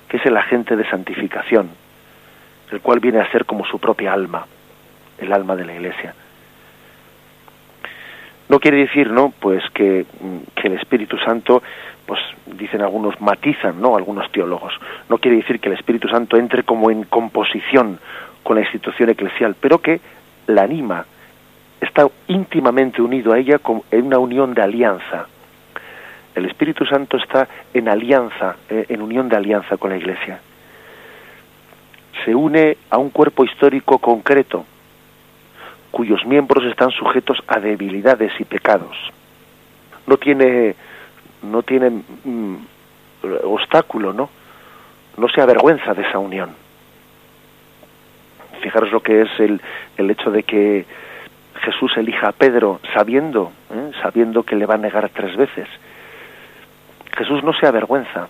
[0.08, 1.70] que es el agente de santificación,
[2.70, 4.46] el cual viene a ser como su propia alma,
[5.18, 6.14] el alma de la Iglesia.
[8.48, 9.32] No quiere decir, ¿no?
[9.40, 11.62] Pues que, mm, que el Espíritu Santo,
[12.06, 13.96] pues dicen algunos, matizan, ¿no?
[13.96, 14.74] Algunos teólogos.
[15.08, 17.98] No quiere decir que el Espíritu Santo entre como en composición
[18.42, 20.00] con la institución eclesial, pero que
[20.46, 21.06] la anima,
[21.84, 25.26] está íntimamente unido a ella en una unión de alianza.
[26.34, 30.40] El Espíritu Santo está en alianza, eh, en unión de alianza con la Iglesia.
[32.24, 34.64] Se une a un cuerpo histórico concreto,
[35.90, 38.96] cuyos miembros están sujetos a debilidades y pecados.
[40.06, 40.74] No tiene,
[41.42, 42.56] no tiene mm,
[43.44, 44.28] obstáculo, ¿no?
[45.16, 46.50] No se avergüenza de esa unión.
[48.60, 49.60] Fijaros lo que es el,
[49.96, 50.84] el hecho de que
[51.64, 53.90] Jesús elija a Pedro sabiendo, ¿eh?
[54.02, 55.68] sabiendo que le va a negar tres veces.
[57.16, 58.28] Jesús no se avergüenza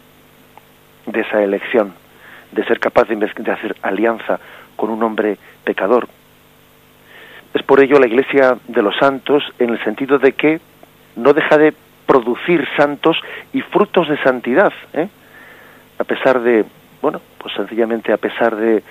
[1.07, 1.94] de esa elección,
[2.53, 4.38] de ser capaz de, de hacer alianza
[4.77, 6.09] con un hombre pecador,
[7.55, 10.61] es por ello la Iglesia de los santos en el sentido de que
[11.14, 11.73] no deja de
[12.05, 13.16] producir santos
[13.53, 15.09] y frutos de santidad, ¿eh?
[15.99, 16.64] a pesar de,
[17.01, 18.83] bueno, pues sencillamente a pesar de,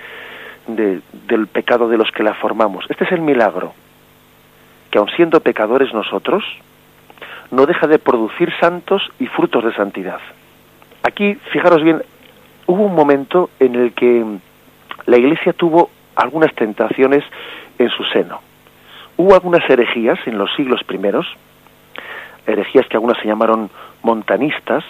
[0.66, 2.86] del pecado de los que la formamos.
[2.88, 3.74] Este es el milagro,
[4.94, 6.44] que aun siendo pecadores nosotros,
[7.50, 10.20] no deja de producir santos y frutos de santidad.
[11.02, 12.00] Aquí, fijaros bien,
[12.66, 14.24] hubo un momento en el que
[15.06, 17.24] la Iglesia tuvo algunas tentaciones
[17.76, 18.40] en su seno.
[19.16, 21.26] Hubo algunas herejías en los siglos primeros,
[22.46, 23.70] herejías que algunas se llamaron
[24.04, 24.84] montanistas,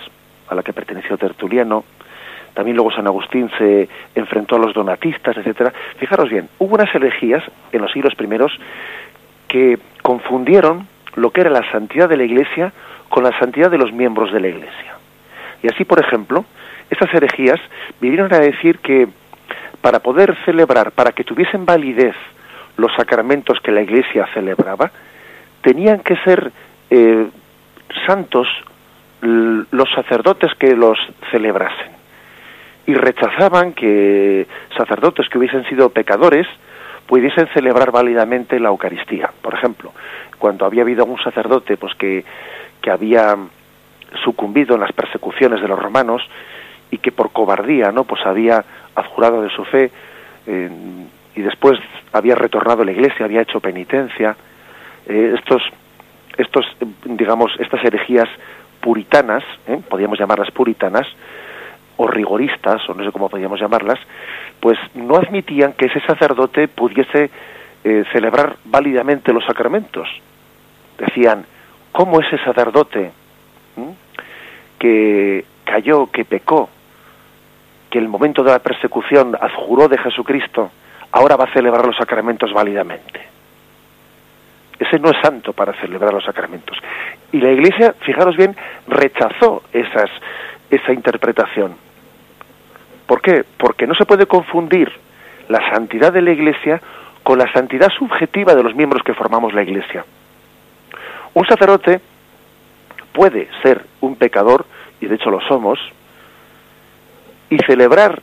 [0.50, 1.82] a la que perteneció Tertuliano,
[2.52, 5.72] también luego San Agustín se enfrentó a los donatistas, etcétera.
[5.96, 8.52] Fijaros bien, hubo unas herejías en los siglos primeros
[9.48, 12.74] que confundieron lo que era la santidad de la Iglesia
[13.08, 14.98] con la santidad de los miembros de la Iglesia.
[15.62, 16.44] Y así, por ejemplo,
[16.90, 17.58] estas herejías
[18.02, 19.08] vinieron a decir que
[19.80, 22.14] para poder celebrar, para que tuviesen validez
[22.76, 24.90] los sacramentos que la Iglesia celebraba,
[25.62, 26.52] tenían que ser
[26.90, 27.26] eh,
[28.06, 28.46] santos
[29.22, 30.98] los sacerdotes que los
[31.30, 31.92] celebrasen.
[32.86, 36.46] Y rechazaban que sacerdotes que hubiesen sido pecadores
[37.06, 39.30] pudiesen celebrar válidamente la Eucaristía.
[39.42, 39.92] Por ejemplo,
[40.38, 42.24] cuando había habido un sacerdote pues que,
[42.80, 43.36] que había
[44.22, 46.22] sucumbido en las persecuciones de los romanos
[46.90, 48.64] y que por cobardía no pues había
[48.94, 49.90] adjurado de su fe
[51.34, 51.78] y después
[52.12, 54.36] había retornado a la iglesia, había hecho penitencia.
[55.06, 55.62] Eh, estos,
[56.36, 56.64] estos,
[57.04, 58.28] digamos, estas herejías
[58.80, 59.80] puritanas, ¿eh?
[59.88, 61.06] podríamos llamarlas puritanas,
[61.96, 63.98] o rigoristas, o no sé cómo podríamos llamarlas,
[64.64, 67.30] pues no admitían que ese sacerdote pudiese
[67.84, 70.08] eh, celebrar válidamente los sacramentos.
[70.96, 71.44] Decían,
[71.92, 73.12] ¿cómo ese sacerdote
[74.78, 76.70] que cayó, que pecó,
[77.90, 80.70] que en el momento de la persecución adjuró de Jesucristo,
[81.12, 83.20] ahora va a celebrar los sacramentos válidamente.
[84.78, 86.78] Ese no es santo para celebrar los sacramentos.
[87.32, 88.56] Y la Iglesia, fijaros bien,
[88.88, 90.08] rechazó esas,
[90.70, 91.76] esa interpretación.
[93.06, 93.44] ¿Por qué?
[93.58, 94.90] Porque no se puede confundir
[95.48, 96.80] la santidad de la Iglesia
[97.22, 100.04] con la santidad subjetiva de los miembros que formamos la Iglesia.
[101.34, 102.00] Un sacerdote
[103.12, 104.66] puede ser un pecador,
[105.00, 105.78] y de hecho lo somos,
[107.50, 108.20] y celebrar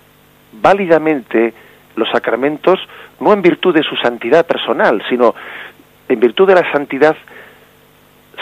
[0.52, 1.54] válidamente
[1.96, 2.80] los sacramentos
[3.20, 5.36] no en virtud de su santidad personal, sino
[6.08, 7.16] en virtud de la santidad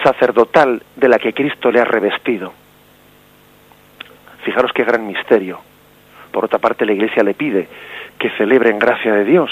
[0.03, 2.53] sacerdotal de la que Cristo le ha revestido.
[4.43, 5.59] Fijaros qué gran misterio.
[6.31, 7.67] Por otra parte, la Iglesia le pide
[8.17, 9.49] que celebre en gracia de Dios,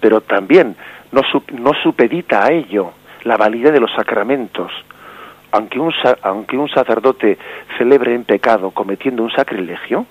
[0.00, 0.76] pero también
[1.12, 1.22] no,
[1.52, 2.92] no supedita a ello
[3.24, 4.72] la validez de los sacramentos.
[5.50, 7.38] Aunque un, aunque un sacerdote
[7.78, 10.06] celebre en pecado cometiendo un sacrilegio,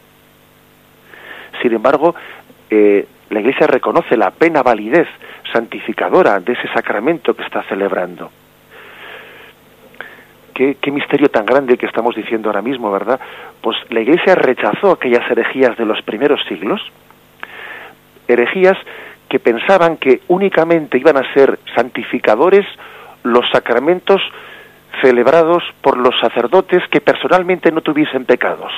[1.62, 2.16] sin embargo,
[2.70, 5.08] eh, la Iglesia reconoce la plena validez
[5.52, 8.32] santificadora de ese sacramento que está celebrando.
[10.58, 13.20] Qué, misterio tan grande que estamos diciendo ahora mismo, ¿verdad?
[13.62, 16.82] Pues la Iglesia rechazó aquellas herejías de los primeros siglos,
[18.28, 18.76] herejías
[19.30, 22.66] que pensaban que únicamente iban a ser santificadores
[23.22, 24.20] los sacramentos
[25.00, 28.72] celebrados por los sacerdotes que personalmente no tuviesen pecados.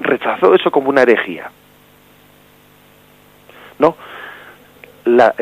[0.00, 1.52] Rechazó eso como una herejía.
[3.78, 3.96] No,
[5.04, 5.32] la,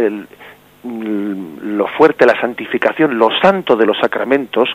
[0.87, 4.69] lo fuerte, la santificación, lo santo de los sacramentos,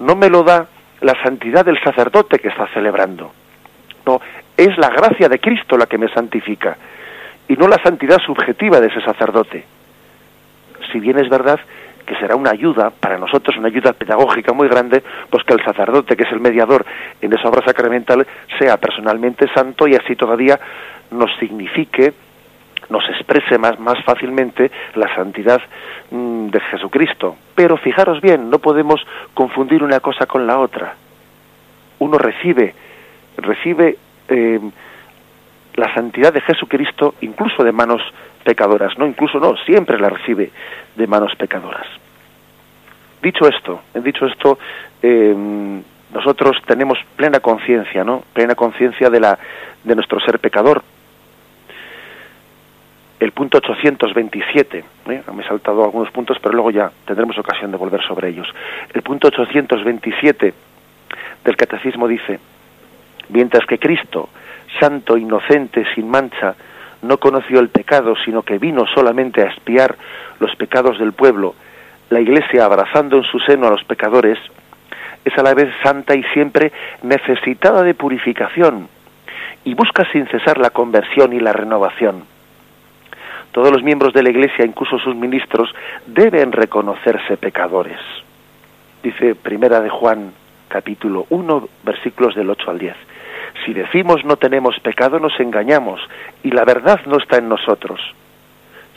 [0.00, 0.66] no me lo da
[1.00, 3.32] la santidad del sacerdote que está celebrando.
[4.04, 4.20] No,
[4.56, 6.76] es la gracia de Cristo la que me santifica
[7.48, 9.64] y no la santidad subjetiva de ese sacerdote.
[10.92, 11.60] Si bien es verdad
[12.06, 16.16] que será una ayuda para nosotros, una ayuda pedagógica muy grande, pues que el sacerdote,
[16.16, 16.86] que es el mediador
[17.20, 18.26] en esa obra sacramental,
[18.58, 20.58] sea personalmente santo y así todavía
[21.10, 22.14] nos signifique,
[22.88, 25.60] nos exprese más, más fácilmente la santidad
[26.10, 27.36] mm, de Jesucristo.
[27.54, 29.00] Pero fijaros bien, no podemos
[29.34, 30.94] confundir una cosa con la otra.
[31.98, 32.74] Uno recibe,
[33.38, 33.96] recibe
[34.28, 34.60] eh,
[35.74, 38.02] la santidad de Jesucristo incluso de manos
[38.44, 40.50] pecadoras, no, incluso no, siempre la recibe
[40.94, 41.86] de manos pecadoras.
[43.22, 44.58] Dicho esto, dicho esto,
[45.02, 48.22] em, nosotros tenemos plena conciencia, ¿no?
[48.32, 49.38] Plena conciencia de la
[49.82, 50.82] de nuestro ser pecador.
[53.18, 55.22] El punto 827, ¿eh?
[55.34, 58.46] me he saltado algunos puntos, pero luego ya tendremos ocasión de volver sobre ellos.
[58.92, 60.52] El punto 827
[61.44, 62.38] del catecismo dice,
[63.30, 64.28] mientras que Cristo
[64.78, 66.54] santo, inocente, sin mancha,
[67.02, 69.96] no conoció el pecado, sino que vino solamente a expiar
[70.38, 71.54] los pecados del pueblo,
[72.10, 74.38] la Iglesia, abrazando en su seno a los pecadores,
[75.24, 78.88] es a la vez santa y siempre necesitada de purificación,
[79.64, 82.35] y busca sin cesar la conversión y la renovación.
[83.56, 85.74] Todos los miembros de la Iglesia, incluso sus ministros,
[86.06, 87.98] deben reconocerse pecadores.
[89.02, 90.34] Dice Primera de Juan,
[90.68, 92.94] capítulo 1, versículos del 8 al 10.
[93.64, 96.02] Si decimos no tenemos pecado, nos engañamos
[96.42, 97.98] y la verdad no está en nosotros.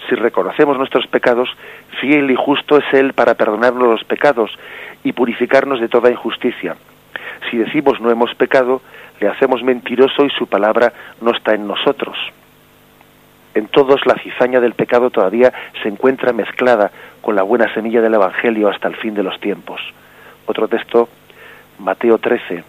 [0.10, 1.48] Si reconocemos nuestros pecados,
[2.02, 4.52] fiel y justo es Él para perdonarnos los pecados
[5.06, 6.76] y purificarnos de toda injusticia.
[7.50, 8.82] Si decimos no hemos pecado,
[9.22, 10.92] le hacemos mentiroso y su palabra
[11.22, 12.18] no está en nosotros.
[13.60, 15.52] En todos la cizaña del pecado todavía
[15.84, 19.82] se encuentra mezclada con la buena semilla del Evangelio hasta el fin de los tiempos.
[20.46, 21.10] Otro texto,
[21.80, 22.64] Mateo 13,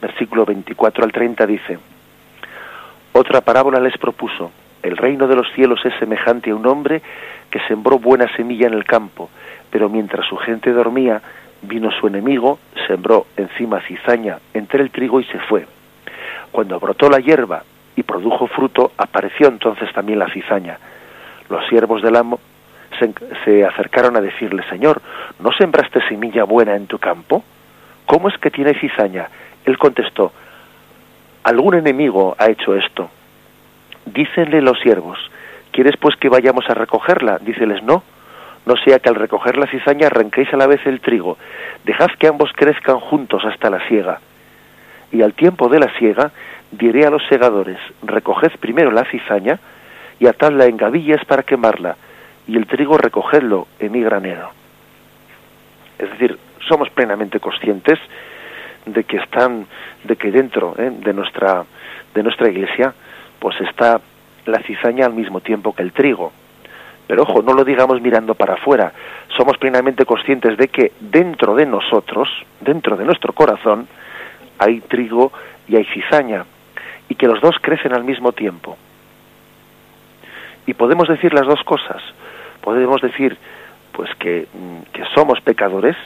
[0.00, 1.78] versículo 24 al 30 dice,
[3.12, 4.52] Otra parábola les propuso,
[4.84, 7.02] el reino de los cielos es semejante a un hombre
[7.50, 9.28] que sembró buena semilla en el campo,
[9.70, 11.20] pero mientras su gente dormía,
[11.62, 15.66] vino su enemigo, sembró encima cizaña entre el trigo y se fue.
[16.52, 17.64] Cuando brotó la hierba
[17.96, 20.78] y produjo fruto, apareció entonces también la cizaña.
[21.48, 22.40] Los siervos del amo
[23.44, 25.00] se, acercaron a decirle, Señor,
[25.40, 27.42] ¿no sembraste semilla buena en tu campo?
[28.06, 29.28] ¿Cómo es que tiene cizaña?
[29.64, 30.32] Él contestó,
[31.44, 33.10] algún enemigo ha hecho esto.
[34.06, 35.18] Dícenle los siervos,
[35.70, 37.38] ¿quieres pues que vayamos a recogerla?
[37.38, 38.02] Díceles, no,
[38.66, 41.38] no sea que al recoger la cizaña arranquéis a la vez el trigo,
[41.84, 44.20] dejad que ambos crezcan juntos hasta la siega.
[45.12, 46.32] Y al tiempo de la siega
[46.70, 49.60] diré a los segadores, recoged primero la cizaña
[50.18, 51.96] y atadla en gavillas para quemarla,
[52.46, 54.50] y el trigo recogedlo en mi granero.
[55.98, 57.98] Es decir, somos plenamente conscientes
[58.86, 59.66] de que están,
[60.04, 60.90] de que dentro ¿eh?
[60.90, 61.64] de nuestra
[62.14, 62.92] de nuestra iglesia,
[63.38, 64.00] pues está
[64.46, 66.32] la cizaña al mismo tiempo que el trigo.
[67.06, 68.92] Pero ojo, no lo digamos mirando para afuera.
[69.36, 72.28] Somos plenamente conscientes de que dentro de nosotros,
[72.60, 73.88] dentro de nuestro corazón,
[74.62, 75.32] hay trigo
[75.68, 76.44] y hay cizaña,
[77.08, 78.76] y que los dos crecen al mismo tiempo.
[80.66, 82.02] Y podemos decir las dos cosas.
[82.60, 83.36] Podemos decir,
[83.92, 85.96] pues que, mm, que somos pecadores,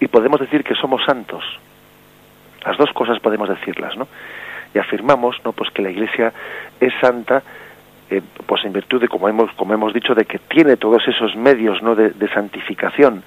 [0.00, 1.44] y podemos decir que somos santos.
[2.64, 4.08] Las dos cosas podemos decirlas, ¿no?
[4.74, 5.52] Y afirmamos, ¿no?
[5.52, 6.32] Pues que la Iglesia
[6.80, 7.42] es santa
[8.16, 11.34] eh, pues en virtud de, como hemos, como hemos dicho, de que tiene todos esos
[11.34, 11.94] medios ¿no?
[11.94, 13.22] de, santificación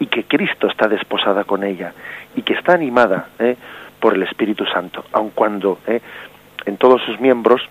[0.00, 1.92] y que Cristo está desposada con ella
[2.34, 3.56] y que está animada ¿eh?
[4.00, 6.00] por el Espíritu Santo, aun cuando ¿eh?
[6.66, 7.62] en todos sus miembros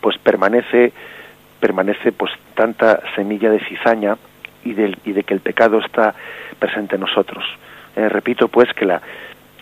[0.00, 0.92] pues permanece
[1.58, 4.16] permanece pues tanta semilla de cizaña
[4.64, 6.14] y de, y de que el pecado está
[6.58, 7.44] presente en nosotros.
[7.94, 9.00] repito pues que la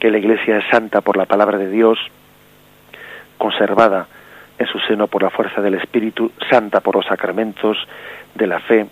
[0.01, 1.99] que la Iglesia es santa por la palabra de Dios,
[3.37, 4.09] conservada
[4.61, 7.79] en su seno por la fuerza del Espíritu, santa por los sacramentos
[8.35, 8.87] de la fe,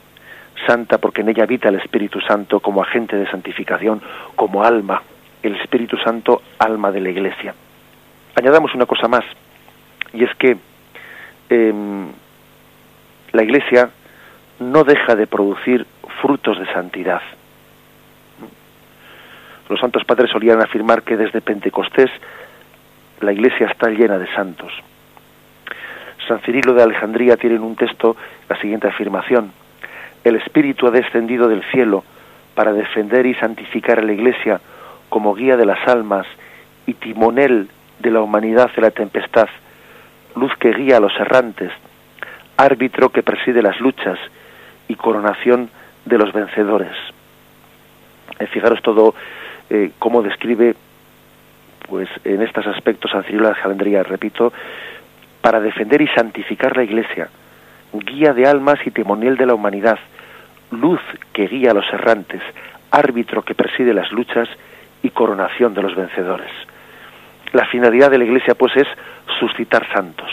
[0.67, 4.01] santa porque en ella habita el Espíritu Santo como agente de santificación,
[4.35, 5.03] como alma,
[5.43, 7.55] el Espíritu Santo, alma de la Iglesia.
[8.35, 9.25] Añadamos una cosa más,
[10.15, 10.57] y es que
[11.51, 12.07] em,
[13.33, 13.91] la Iglesia
[14.61, 15.87] no deja de producir
[16.23, 17.21] frutos de santidad.
[19.69, 22.11] Los santos padres solían afirmar que desde Pentecostés
[23.21, 24.73] la Iglesia está llena de santos.
[26.29, 28.17] San Cirilo de Alejandría tiene en un texto
[28.49, 29.51] la siguiente afirmación.
[30.23, 32.05] El Espíritu ha descendido del cielo
[32.55, 34.61] para defender y santificar a la Iglesia
[35.09, 36.27] como guía de las almas
[36.87, 37.69] y timonel
[37.99, 39.49] de la humanidad de la tempestad,
[40.37, 41.73] luz que guía a los errantes,
[42.57, 44.19] árbitro que preside las luchas
[44.89, 45.71] y coronación
[46.05, 46.93] de los vencedores.
[48.39, 49.15] Eh, fijaros todo
[49.71, 50.75] eh, cómo describe,
[51.89, 54.53] pues en estos aspectos San Cirilo de Alejandría, repito,
[55.41, 57.29] para defender y santificar la Iglesia,
[57.93, 59.99] guía de almas y timoniel de la humanidad,
[60.71, 61.01] luz
[61.33, 62.43] que guía a los errantes,
[62.91, 64.49] árbitro que preside las luchas
[65.03, 66.51] y coronación de los vencedores.
[67.53, 68.87] La finalidad de la Iglesia, pues, es
[69.39, 70.31] suscitar santos.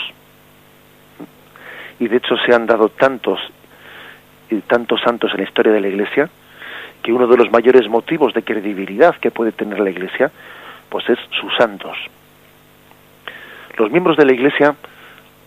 [1.98, 3.40] Y de hecho se han dado tantos
[4.50, 6.28] y tantos santos en la historia de la Iglesia
[7.02, 10.30] que uno de los mayores motivos de credibilidad que puede tener la Iglesia,
[10.88, 11.96] pues es sus santos.
[13.78, 14.74] Los miembros de la Iglesia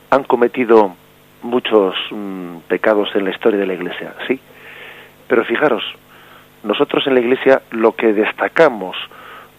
[0.10, 0.96] han cometido
[1.42, 4.40] muchos mm, pecados en la historia de la Iglesia, sí.
[5.28, 5.84] Pero fijaros,
[6.64, 8.98] nosotros en la Iglesia lo que destacamos,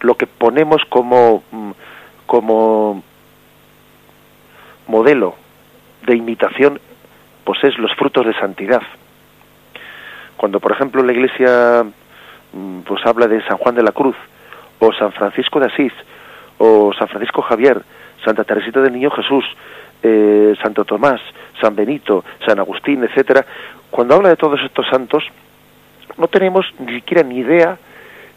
[0.01, 1.71] lo que ponemos como, mm,
[2.27, 3.03] como
[4.87, 5.35] modelo
[6.07, 6.81] de imitación,
[7.45, 8.83] pues es los frutos de santidad.
[10.37, 11.85] Cuando, por ejemplo, la Iglesia
[12.53, 14.17] mm, pues habla de San Juan de la Cruz,
[14.81, 15.93] o San Francisco de Asís,
[16.59, 17.83] o San Francisco Javier,
[18.25, 19.45] Santa Teresita del Niño Jesús,
[20.03, 21.21] eh, Santo Tomás,
[21.61, 23.45] San Benito, San Agustín, etcétera,
[23.91, 25.25] cuando habla de todos estos santos,
[26.17, 27.79] no tenemos ni siquiera ni idea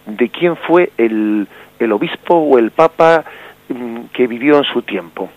[0.05, 1.47] de quién fue el,
[1.79, 3.23] el obispo o el papa
[3.69, 5.29] mm, que vivió en su tiempo.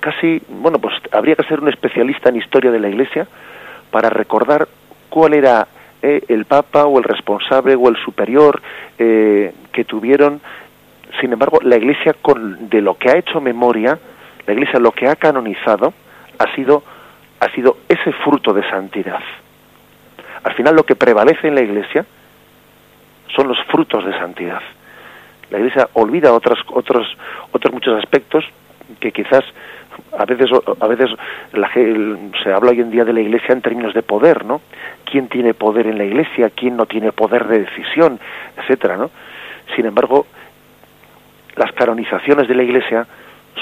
[0.00, 3.26] Casi, bueno, pues habría que ser un especialista en historia de la Iglesia
[3.90, 4.68] para recordar
[5.08, 5.66] cuál era
[6.02, 8.60] eh, el papa o el responsable o el superior
[8.98, 10.40] eh, que tuvieron.
[11.20, 13.98] Sin embargo, la Iglesia, con, de lo que ha hecho memoria,
[14.46, 15.92] la Iglesia lo que ha canonizado
[16.38, 16.82] ha sido,
[17.40, 19.20] ha sido ese fruto de santidad.
[20.42, 22.04] Al final lo que prevalece en la Iglesia
[23.34, 24.60] son los frutos de santidad.
[25.50, 27.06] La Iglesia olvida otros, otros,
[27.52, 28.44] otros muchos aspectos
[29.00, 29.44] que quizás
[30.18, 31.10] a veces a veces
[32.42, 34.60] se habla hoy en día de la iglesia en términos de poder no
[35.04, 38.18] quién tiene poder en la iglesia quién no tiene poder de decisión
[38.56, 39.10] etcétera no
[39.76, 40.26] sin embargo
[41.56, 43.06] las canonizaciones de la iglesia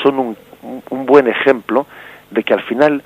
[0.02, 1.86] son un, un buen ejemplo
[2.30, 3.02] de que al final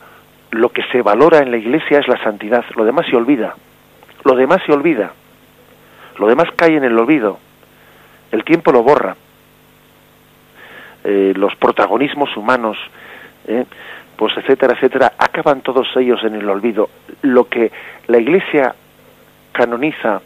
[0.50, 3.54] lo que se valora en la iglesia es la santidad, lo demás se olvida,
[4.24, 5.12] lo demás se olvida,
[6.18, 7.38] lo demás cae en el olvido,
[8.32, 9.16] el tiempo lo borra,
[11.04, 12.78] eh, los protagonismos humanos,
[13.46, 13.64] eh,
[14.16, 16.88] pues etcétera, etcétera, acaban todos ellos en el olvido.
[17.22, 17.70] Lo que
[18.06, 18.74] la iglesia
[19.52, 20.20] canoniza,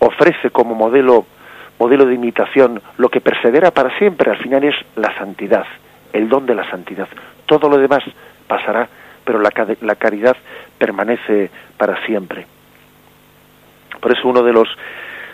[0.00, 1.24] ofrece como modelo,
[1.78, 5.66] modelo de imitación, lo que persevera para siempre al final es la santidad
[6.16, 7.08] el don de la santidad.
[7.44, 8.02] Todo lo demás
[8.48, 8.88] pasará,
[9.24, 10.36] pero la, caridad
[10.78, 12.46] permanece para siempre.
[14.00, 14.68] Por eso uno de los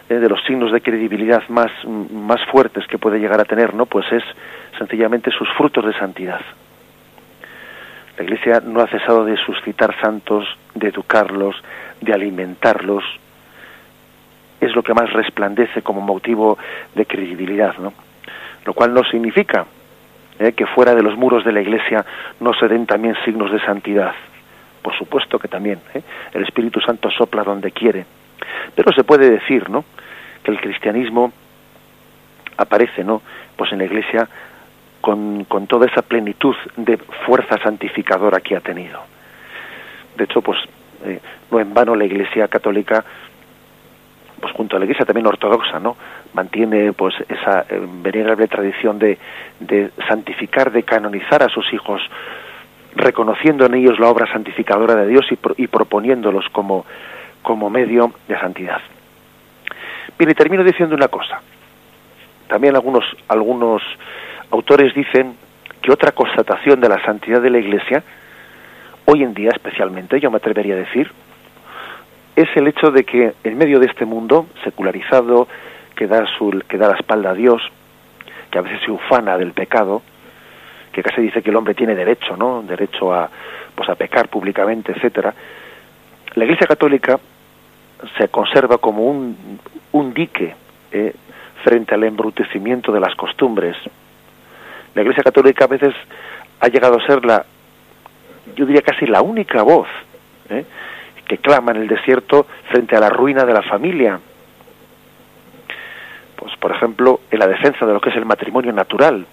[0.08, 3.86] eh, de los signos de credibilidad más, más fuertes que puede llegar a tener, ¿no?
[3.86, 4.24] Pues es
[4.76, 6.40] sencillamente sus frutos de santidad.
[8.18, 11.56] La Iglesia no ha cesado de suscitar santos, de educarlos,
[12.00, 13.04] de alimentarlos.
[14.60, 16.58] Es lo que más resplandece como motivo
[16.94, 17.92] de credibilidad, ¿no?
[18.64, 19.66] Lo cual no significa
[20.42, 20.52] ¿eh?
[20.52, 22.04] que fuera de los muros de la iglesia
[22.40, 24.12] no se den también signos de santidad.
[24.82, 25.80] Por supuesto que también.
[25.94, 26.02] ¿eh?
[26.32, 28.04] El Espíritu Santo sopla donde quiere.
[28.74, 29.84] Pero se puede decir, ¿no?
[30.42, 31.32] Que el cristianismo
[32.56, 33.22] aparece, ¿no?
[33.56, 34.28] Pues en la iglesia
[35.00, 39.00] con, con toda esa plenitud de fuerza santificadora que ha tenido.
[40.16, 40.58] De hecho, pues
[41.04, 41.20] eh,
[41.50, 43.04] no en vano la Iglesia Católica
[44.42, 45.96] pues junto a la iglesia también ortodoxa, ¿no?
[46.34, 49.16] Mantiene pues esa eh, venerable tradición de,
[49.60, 52.02] de santificar, de canonizar a sus hijos
[52.94, 55.26] reconociendo en ellos la obra santificadora de Dios
[55.56, 56.84] y, proponiéndolos como,
[57.42, 58.80] como medio de santidad.
[60.18, 61.40] Bien, y termino diciendo una cosa.
[62.48, 63.82] También algunos, algunos
[64.50, 65.36] autores dicen
[65.80, 68.02] que otra constatación de la santidad de la Iglesia,
[69.06, 71.10] hoy en día especialmente, yo me atrevería a decir,
[72.36, 75.48] es el hecho de que en medio de este mundo secularizado,
[75.94, 77.62] que da, su, que da la espalda a Dios,
[78.50, 80.02] que a veces se ufana del pecado,
[80.92, 82.62] que casi dice que el hombre tiene derecho, ¿no?
[82.62, 83.30] Derecho a,
[83.74, 85.34] pues a pecar públicamente, etcétera.
[86.34, 87.18] La Iglesia Católica
[88.18, 89.58] se conserva como un,
[89.92, 90.54] un dique
[90.90, 91.14] eh,
[91.62, 93.76] frente al embrutecimiento de las costumbres.
[94.94, 95.94] La Iglesia Católica a veces
[96.60, 97.44] ha llegado a ser la,
[98.56, 99.88] yo diría casi la única voz
[100.50, 100.64] ¿eh?
[101.32, 104.20] Que clama en el desierto frente a la ruina de la familia.
[106.36, 109.24] Pues, por ejemplo, en la defensa de lo que es el matrimonio natural.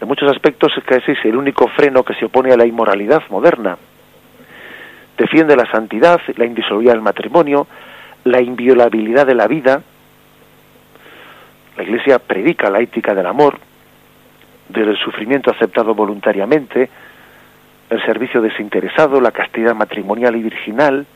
[0.00, 3.76] En muchos aspectos es casi el único freno que se opone a la inmoralidad moderna.
[5.18, 7.66] Defiende la santidad, la indisolubilidad del matrimonio,
[8.24, 9.82] la inviolabilidad de la vida.
[11.76, 13.58] La Iglesia predica la ética del amor,
[14.70, 16.88] del sufrimiento aceptado voluntariamente,
[17.90, 21.06] el servicio desinteresado, la castidad matrimonial y virginal.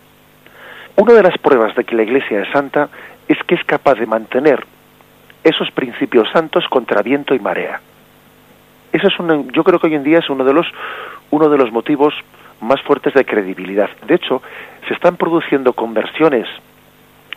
[0.97, 2.89] Una de las pruebas de que la Iglesia es santa
[3.29, 4.65] es que es capaz de mantener
[5.43, 7.81] esos principios santos contra viento y marea.
[8.93, 10.67] Eso es un, yo creo que hoy en día es uno de los
[11.31, 12.15] uno de los motivos
[12.61, 13.91] más fuertes de credibilidad.
[14.07, 14.43] De hecho,
[14.87, 16.47] se están produciendo conversiones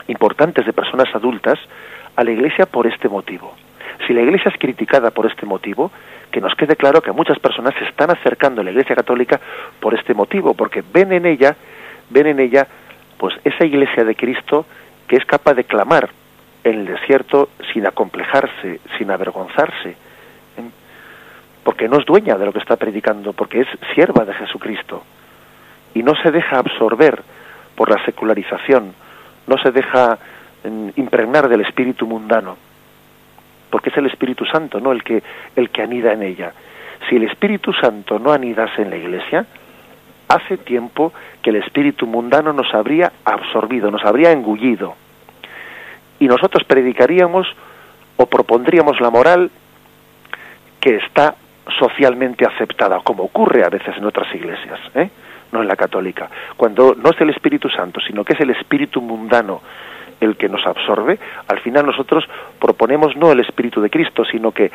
[0.07, 1.59] importantes de personas adultas
[2.15, 3.55] a la Iglesia por este motivo.
[4.05, 5.91] Si la Iglesia es criticada por este motivo,
[6.38, 9.41] que nos quede claro que muchas personas se están acercando a la Iglesia Católica
[9.79, 11.55] por este motivo, porque ven en ella,
[12.11, 12.67] ven en ella,
[13.17, 14.67] pues esa Iglesia de Cristo
[15.07, 16.11] que es capaz de clamar
[16.63, 20.69] en el desierto sin acomplejarse, sin avergonzarse, ¿eh?
[21.63, 25.01] porque no es dueña de lo que está predicando, porque es sierva de Jesucristo
[25.95, 27.19] y no se deja absorber
[27.73, 28.93] por la secularización,
[29.47, 30.19] no se deja
[30.63, 32.66] mm, impregnar del espíritu mundano
[33.70, 35.22] porque es el Espíritu Santo, no el que
[35.55, 36.53] el que anida en ella.
[37.09, 39.45] Si el Espíritu Santo no anidase en la Iglesia,
[40.28, 44.95] hace tiempo que el espíritu mundano nos habría absorbido, nos habría engullido.
[46.20, 47.47] Y nosotros predicaríamos
[48.18, 49.51] o propondríamos la moral
[50.80, 51.36] que está
[51.80, 55.09] socialmente aceptada, como ocurre a veces en otras iglesias, ¿eh?
[55.51, 56.30] no en la católica.
[56.55, 59.61] Cuando no es el Espíritu Santo, sino que es el espíritu mundano
[60.20, 62.26] el que nos absorbe, al final nosotros
[62.59, 64.72] proponemos no el Espíritu de Cristo, sino que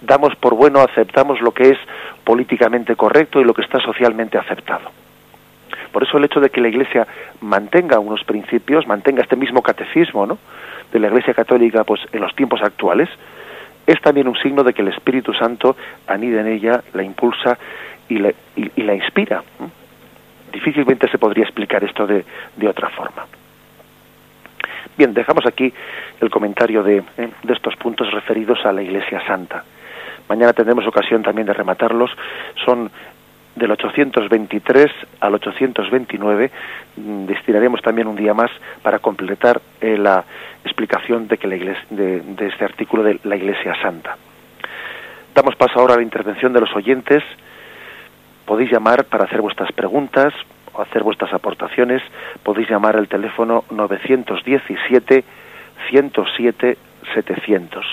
[0.00, 1.78] damos por bueno, aceptamos lo que es
[2.24, 4.90] políticamente correcto y lo que está socialmente aceptado.
[5.92, 7.06] Por eso el hecho de que la Iglesia
[7.40, 10.38] mantenga unos principios, mantenga este mismo catecismo ¿no?
[10.92, 13.08] de la Iglesia Católica pues, en los tiempos actuales,
[13.86, 15.76] es también un signo de que el Espíritu Santo
[16.06, 17.56] anida en ella, la impulsa
[18.08, 19.42] y la, y, la inspira.
[20.52, 22.24] Difícilmente se podría explicar esto de,
[22.56, 23.26] de otra forma.
[24.96, 25.72] Bien, dejamos aquí
[26.20, 29.64] el comentario de, eh, de estos puntos referidos a la Iglesia Santa.
[30.28, 32.10] Mañana tendremos ocasión también de rematarlos.
[32.64, 32.90] Son
[33.56, 34.86] del 823
[35.20, 36.50] al 829
[36.96, 38.50] mm, destinaremos también un día más
[38.82, 40.24] para completar eh, la
[40.64, 44.16] explicación de que la iglesia, de, este artículo de la Iglesia Santa.
[45.34, 47.22] Damos paso ahora a la intervención de los oyentes.
[48.44, 50.32] Podéis llamar para hacer vuestras preguntas,
[50.82, 52.02] hacer vuestras aportaciones,
[52.42, 55.24] podéis llamar al teléfono 917
[55.90, 56.78] 107
[57.14, 57.86] 700.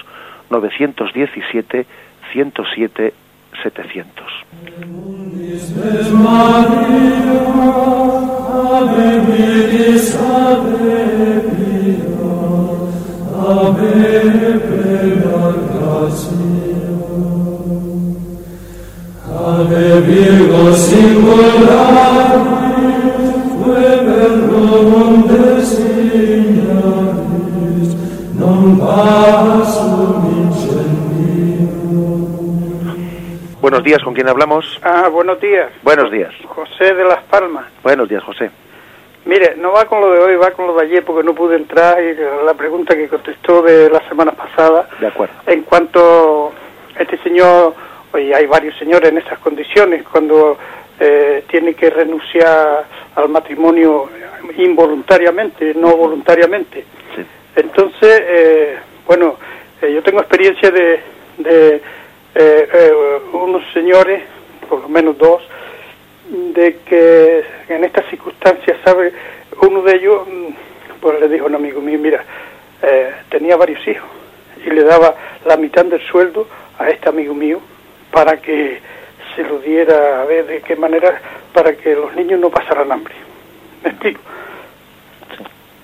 [0.50, 1.86] 917
[2.32, 3.14] 107
[3.62, 4.26] 700.
[19.46, 22.63] Ave Virgo singular
[33.62, 34.80] Buenos días, ¿con quién hablamos?
[34.84, 35.72] Ah, buenos días.
[35.84, 36.34] Buenos días.
[36.46, 37.66] José de Las Palmas.
[37.82, 38.52] Buenos días, José.
[39.26, 41.56] Mire, no va con lo de hoy, va con lo de ayer porque no pude
[41.56, 42.14] entrar y
[42.46, 44.88] la pregunta que contestó de la semana pasada.
[45.00, 45.34] De acuerdo.
[45.48, 46.52] En cuanto
[46.98, 47.74] a este señor,
[48.14, 50.58] hoy hay varios señores en estas condiciones, cuando
[51.00, 52.86] eh, tiene que renunciar
[53.16, 54.10] al matrimonio
[54.58, 56.86] involuntariamente, no voluntariamente.
[57.56, 58.78] Entonces, eh,
[59.08, 59.38] bueno,
[59.82, 61.02] eh, yo tengo experiencia de,
[61.38, 61.82] de
[63.34, 64.24] unos señores,
[64.70, 65.42] por lo menos dos,
[66.30, 69.14] de que en estas circunstancias, ¿sabe?
[69.62, 70.48] Uno de ellos, mm,
[71.02, 72.24] pues le dijo a un amigo mío, mira,
[73.30, 74.10] tenía varios hijos
[74.66, 75.16] y le daba
[75.46, 77.60] la mitad del sueldo a este amigo mío
[78.12, 78.80] para que
[79.36, 81.22] se lo diera a ver de qué manera
[81.54, 83.14] para que los niños no pasaran hambre.
[83.84, 84.22] ¿Me explico?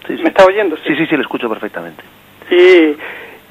[0.10, 0.76] ¿Me está oyendo?
[0.78, 2.04] Sí, sí, sí, le escucho perfectamente.
[2.50, 2.97] Y,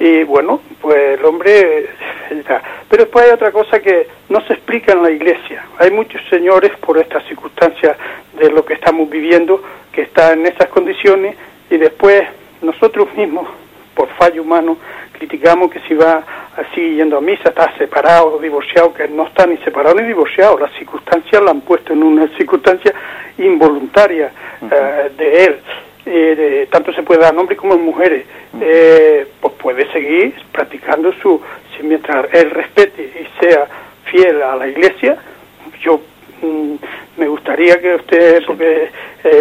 [0.03, 1.89] y bueno, pues el hombre...
[2.89, 5.65] Pero después hay otra cosa que no se explica en la iglesia.
[5.77, 7.95] Hay muchos señores, por estas circunstancias
[8.37, 11.35] de lo que estamos viviendo, que están en esas condiciones
[11.69, 12.23] y después
[12.61, 13.47] nosotros mismos,
[13.95, 14.77] por fallo humano,
[15.19, 16.23] criticamos que si va
[16.55, 20.57] así yendo a misa está separado divorciado, que no está ni separado ni divorciado.
[20.57, 22.93] Las circunstancias la han puesto en una circunstancia
[23.37, 25.59] involuntaria eh, de él.
[26.05, 28.25] Eh, tanto se puede dar en hombres como en mujeres,
[28.59, 31.39] eh, pues puede seguir practicando su,
[31.75, 33.67] si mientras él respete y sea
[34.05, 35.17] fiel a la iglesia,
[35.81, 36.01] yo
[36.41, 36.75] mm,
[37.17, 38.89] me gustaría que usted porque,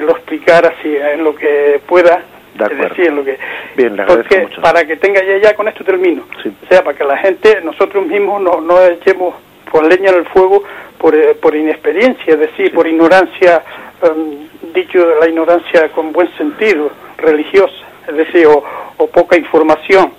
[0.03, 2.23] lo explicara así en lo que pueda
[2.67, 3.39] decir, lo que,
[3.77, 4.61] Bien, le porque mucho.
[4.61, 8.07] para que tenga ya, ya con esto termino, o sea, para que la gente, nosotros
[8.07, 9.35] mismos no, no echemos
[9.71, 10.65] por leña en el fuego
[10.99, 13.63] por, eh, por inexperiencia, es decir, por ignorancia,
[14.03, 18.65] um, dicho la ignorancia con buen sentido, religiosa, es decir, o,
[18.97, 20.13] o poca información.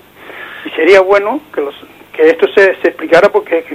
[0.66, 1.76] Y sería bueno que, los,
[2.14, 3.66] que esto se, se explicara porque,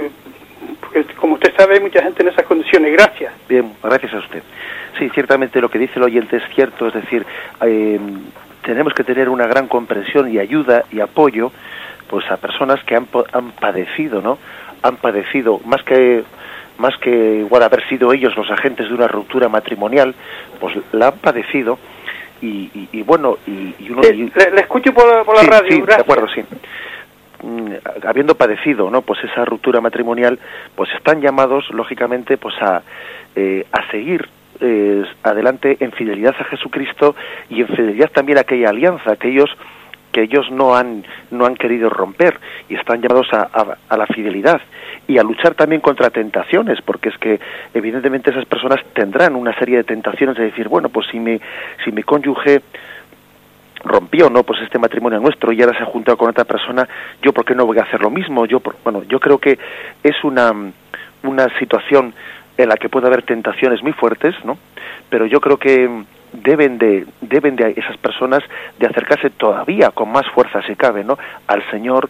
[0.79, 2.91] porque, como usted sabe, hay mucha gente en esas condiciones.
[2.93, 3.33] Gracias.
[3.49, 4.43] Bien, gracias a usted.
[4.97, 7.25] Sí, ciertamente lo que dice el oyente es cierto, es decir,
[7.61, 7.99] eh,
[8.65, 11.51] tenemos que tener una gran comprensión y ayuda y apoyo
[12.09, 14.37] pues a personas que han, han padecido, ¿no?
[14.81, 16.23] Han padecido más que
[16.77, 20.13] más que igual haber sido ellos los agentes de una ruptura matrimonial,
[20.59, 21.79] pues la han padecido
[22.41, 24.03] y, y, y bueno, y, y uno...
[24.03, 25.71] Sí, le, le, escucho por, por la sí, radio.
[25.71, 25.97] Sí, gracias.
[25.97, 26.43] de acuerdo, sí.
[27.43, 27.71] Mm,
[28.05, 29.03] habiendo padecido, ¿no?
[29.03, 30.37] Pues esa ruptura matrimonial,
[30.75, 32.81] pues están llamados, lógicamente, pues a,
[33.37, 34.27] eh, a seguir
[34.59, 37.15] eh, adelante en fidelidad a Jesucristo
[37.49, 39.49] y en fidelidad también a aquella alianza que ellos
[40.11, 42.39] que ellos no han no han querido romper
[42.69, 44.61] y están llamados a, a, la fidelidad
[45.07, 47.39] y a luchar también contra tentaciones porque es que
[47.73, 51.37] evidentemente esas personas tendrán una serie de tentaciones de decir bueno pues si mi
[51.83, 52.61] si mi cónyuge
[53.83, 56.87] rompió no pues este matrimonio nuestro y ahora se ha juntado con otra persona
[57.21, 59.59] yo por qué no voy a hacer lo mismo yo por, bueno yo creo que
[60.01, 60.53] es una
[61.23, 62.13] una situación
[62.57, 64.57] en la que puede haber tentaciones muy fuertes, ¿no?
[65.09, 65.89] Pero yo creo que
[66.33, 68.43] deben de deben de esas personas
[68.77, 71.17] de acercarse todavía con más fuerza si cabe, ¿no?
[71.47, 72.09] al Señor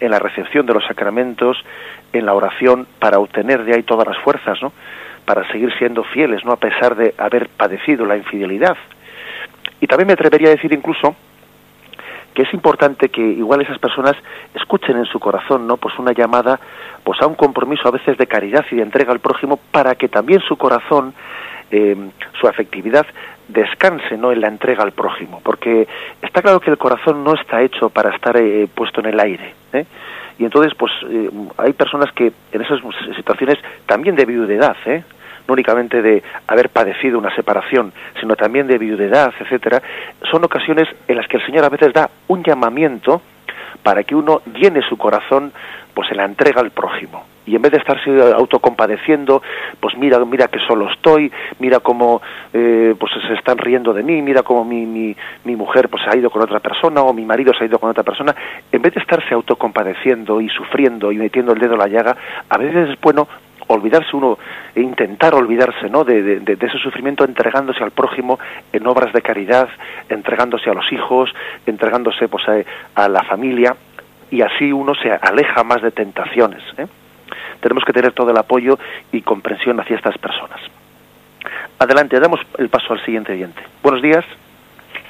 [0.00, 1.56] en la recepción de los sacramentos,
[2.12, 4.72] en la oración para obtener de ahí todas las fuerzas, ¿no?
[5.24, 6.52] Para seguir siendo fieles, ¿no?
[6.52, 8.76] A pesar de haber padecido la infidelidad.
[9.80, 11.16] Y también me atrevería a decir incluso
[12.34, 14.16] que es importante que igual esas personas
[14.54, 15.76] escuchen en su corazón, ¿no?
[15.76, 16.58] Pues una llamada,
[17.04, 20.08] pues a un compromiso a veces de caridad y de entrega al prójimo para que
[20.08, 21.14] también su corazón,
[21.70, 21.96] eh,
[22.40, 23.06] su afectividad
[23.48, 24.32] descanse, ¿no?
[24.32, 25.86] En la entrega al prójimo, porque
[26.22, 29.54] está claro que el corazón no está hecho para estar eh, puesto en el aire,
[29.72, 29.86] ¿eh?
[30.38, 32.80] Y entonces, pues eh, hay personas que en esas
[33.14, 35.04] situaciones también de viudedad, ¿eh?
[35.46, 39.82] No únicamente de haber padecido una separación, sino también de viudedad, etcétera,
[40.30, 43.22] son ocasiones en las que el Señor a veces da un llamamiento
[43.82, 45.52] para que uno llene su corazón
[45.92, 47.24] pues en la entrega al prójimo.
[47.46, 49.42] Y en vez de estarse autocompadeciendo
[49.78, 52.22] pues mira mira que solo estoy mira cómo
[52.54, 56.30] eh, pues se están riendo de mí mira cómo mi, mi, mujer pues ha ido
[56.30, 58.34] con otra persona o mi marido se ha ido con otra persona
[58.72, 62.16] en vez de estarse autocompadeciendo y sufriendo y metiendo el dedo en la llaga
[62.48, 63.28] a veces es bueno
[63.68, 64.38] olvidarse uno
[64.74, 68.38] e intentar olvidarse no de, de, de, ese sufrimiento entregándose al prójimo
[68.72, 69.68] en obras de caridad
[70.08, 71.30] entregándose a los hijos
[71.66, 72.56] entregándose pues a,
[73.02, 73.76] a la familia
[74.30, 76.86] y así uno se aleja más de tentaciones ¿eh?
[77.60, 78.78] tenemos que tener todo el apoyo
[79.10, 80.60] y comprensión hacia estas personas.
[81.78, 83.62] Adelante damos el paso al siguiente oyente.
[83.82, 84.24] Buenos días.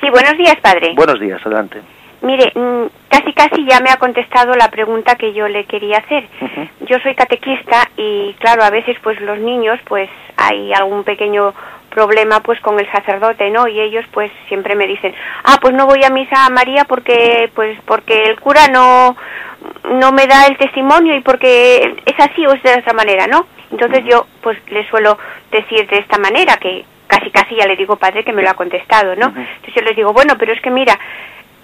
[0.01, 0.93] Sí buenos días padre.
[0.95, 1.81] Buenos días adelante
[2.25, 6.25] Mire, mm, casi casi ya me ha contestado la pregunta que yo le quería hacer.
[6.41, 6.69] Uh -huh.
[6.89, 10.09] Yo soy catequista y claro, a veces pues los niños pues
[10.39, 11.53] hay algún pequeño
[11.91, 13.69] problema pues con el sacerdote, ¿no?
[13.69, 15.15] Y ellos pues siempre me dicen,
[15.45, 19.17] "Ah, pues no voy a misa a María porque pues porque el cura no
[20.01, 23.47] no me da el testimonio y porque es así o es de otra manera, ¿no?"
[23.71, 25.19] Entonces yo pues le suelo
[25.51, 28.55] decir de esta manera que casi casi ya le digo, "Padre, que me lo ha
[28.55, 29.27] contestado", ¿no?
[29.27, 30.99] Entonces yo les digo, "Bueno, pero es que mira,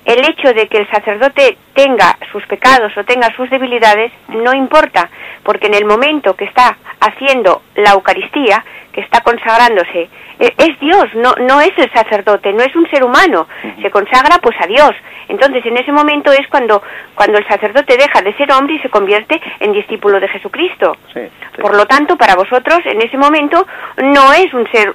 [0.04, 5.08] el hecho de que el sacerdote tenga sus pecados o tenga sus debilidades no importa,
[5.42, 11.34] porque en el momento que está haciendo la Eucaristía, que está consagrándose, es Dios, no,
[11.46, 13.46] no es el sacerdote, no es un ser humano,
[13.82, 14.92] se consagra pues a Dios.
[15.28, 16.82] Entonces en ese momento es cuando,
[17.14, 20.96] cuando el sacerdote deja de ser hombre y se convierte en discípulo de Jesucristo.
[21.12, 21.60] Sí, sí.
[21.60, 23.66] Por lo tanto, para vosotros en ese momento
[24.02, 24.94] no es un ser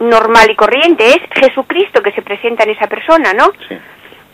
[0.00, 3.52] normal y corriente, es Jesucristo que se presenta en esa persona, ¿no?
[3.68, 3.76] Sí.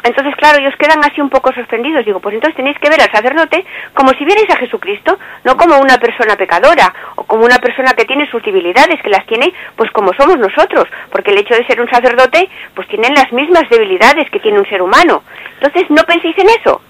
[0.06, 2.04] Entonces, claro, ellos quedan así un poco sorprendidos.
[2.04, 5.78] Digo, pues entonces tenéis que ver al sacerdote como si vierais a Jesucristo, no como
[5.78, 9.90] una persona pecadora o como una persona que tiene sus debilidades, que las tiene pues
[9.90, 14.30] como somos nosotros, porque el hecho de ser un sacerdote pues tienen las mismas debilidades
[14.30, 15.24] que tiene un ser humano.
[15.60, 16.80] Entonces, no penséis en eso.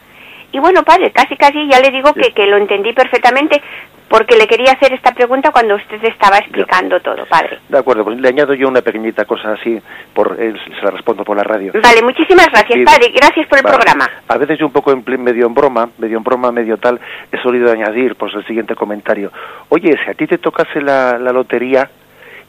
[0.52, 3.62] Y bueno, padre, casi casi ya le digo que, que lo entendí perfectamente,
[4.08, 7.58] porque le quería hacer esta pregunta cuando usted estaba explicando todo, padre.
[7.68, 9.80] De acuerdo, pues le añado yo una pequeñita cosa así,
[10.14, 11.72] por, eh, se la respondo por la radio.
[11.82, 14.08] Vale, muchísimas gracias, padre, gracias por el programa.
[14.28, 17.00] A veces yo un poco en, medio en broma, medio en broma, medio tal,
[17.32, 19.32] he solido añadir pues el siguiente comentario.
[19.68, 21.90] Oye, si a ti te tocase la, la lotería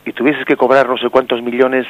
[0.05, 1.87] y tuvieses que cobrar no sé cuántos millones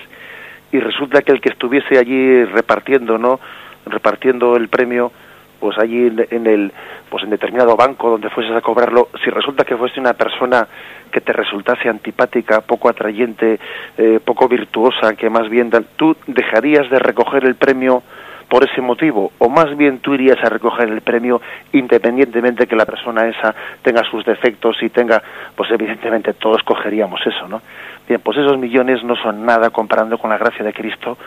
[0.71, 3.39] y resulta que el que estuviese allí repartiendo, ¿no?
[3.85, 5.11] Repartiendo el premio
[5.59, 6.71] pues allí en, el
[7.09, 10.67] pues en determinado banco donde fueses a cobrarlo si resulta que fuese una persona
[11.11, 13.59] que te resultase antipática poco atrayente
[13.97, 18.03] eh, poco virtuosa que más bien tú dejarías de recoger el premio
[18.49, 21.41] por ese motivo o más bien tú irías a recoger el premio
[21.73, 25.21] independientemente que la persona esa tenga sus defectos y tenga
[25.55, 27.61] pues evidentemente todos cogeríamos eso no
[28.07, 31.17] bien pues esos millones no son nada comparando con la gracia de Cristo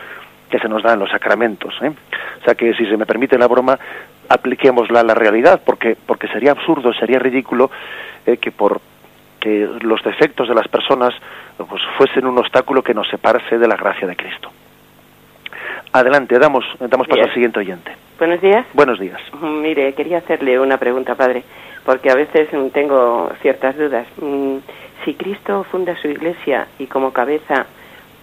[0.51, 1.73] que se nos da en los sacramentos.
[1.81, 1.89] ¿eh?
[1.89, 3.79] O sea que si se me permite la broma,
[4.33, 7.69] apliquémosla a la realidad, porque, porque sería absurdo, sería ridículo
[8.25, 8.81] eh, que por
[9.39, 11.13] que los defectos de las personas
[11.57, 14.51] pues, fuesen un obstáculo que nos separase de la gracia de Cristo.
[15.93, 17.91] Adelante, damos, damos paso al siguiente oyente.
[18.17, 18.65] Buenos días.
[18.73, 19.19] Buenos días.
[19.41, 21.43] Mire, quería hacerle una pregunta, padre,
[21.83, 24.07] porque a veces tengo ciertas dudas.
[24.21, 24.57] Mm,
[25.03, 27.65] si Cristo funda su iglesia y como cabeza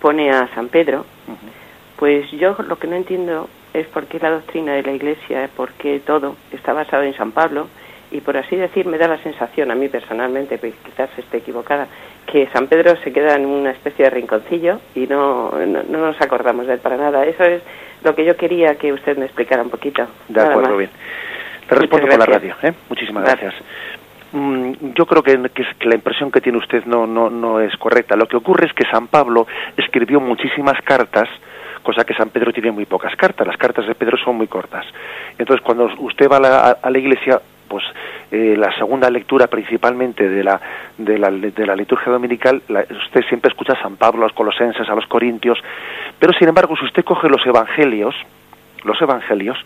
[0.01, 1.05] pone a San Pedro,
[1.97, 5.73] pues yo lo que no entiendo es por qué la doctrina de la Iglesia, por
[5.73, 7.69] qué todo está basado en San Pablo
[8.11, 11.87] y por así decir me da la sensación a mí personalmente, pues quizás esté equivocada,
[12.27, 16.67] que San Pedro se queda en una especie de rinconcillo y no, no, nos acordamos
[16.67, 17.25] de él para nada.
[17.25, 17.63] Eso es
[18.03, 20.07] lo que yo quería que usted me explicara un poquito.
[20.29, 20.91] De acuerdo, bien.
[21.69, 22.55] Te respondo por la radio.
[22.63, 22.73] ¿eh?
[22.89, 23.55] Muchísimas gracias.
[24.33, 28.17] Mm, yo creo que, que, la impresión que tiene usted no, no, no es correcta.
[28.17, 29.47] Lo que ocurre es que San Pablo
[29.77, 31.29] escribió muchísimas cartas
[31.83, 34.87] cosa que San Pedro tiene muy pocas cartas, las cartas de Pedro son muy cortas.
[35.39, 37.85] Entonces, cuando usted va a la, iglesia, pues
[38.31, 40.61] eh, la segunda lectura principalmente de la,
[40.97, 42.63] de la, de la liturgia dominical,
[43.07, 45.59] usted siempre escucha a San Pablo, a los colosenses, a los corintios,
[46.19, 48.15] pero sin embargo, si usted coge los evangelios,
[48.85, 49.59] los evangelios,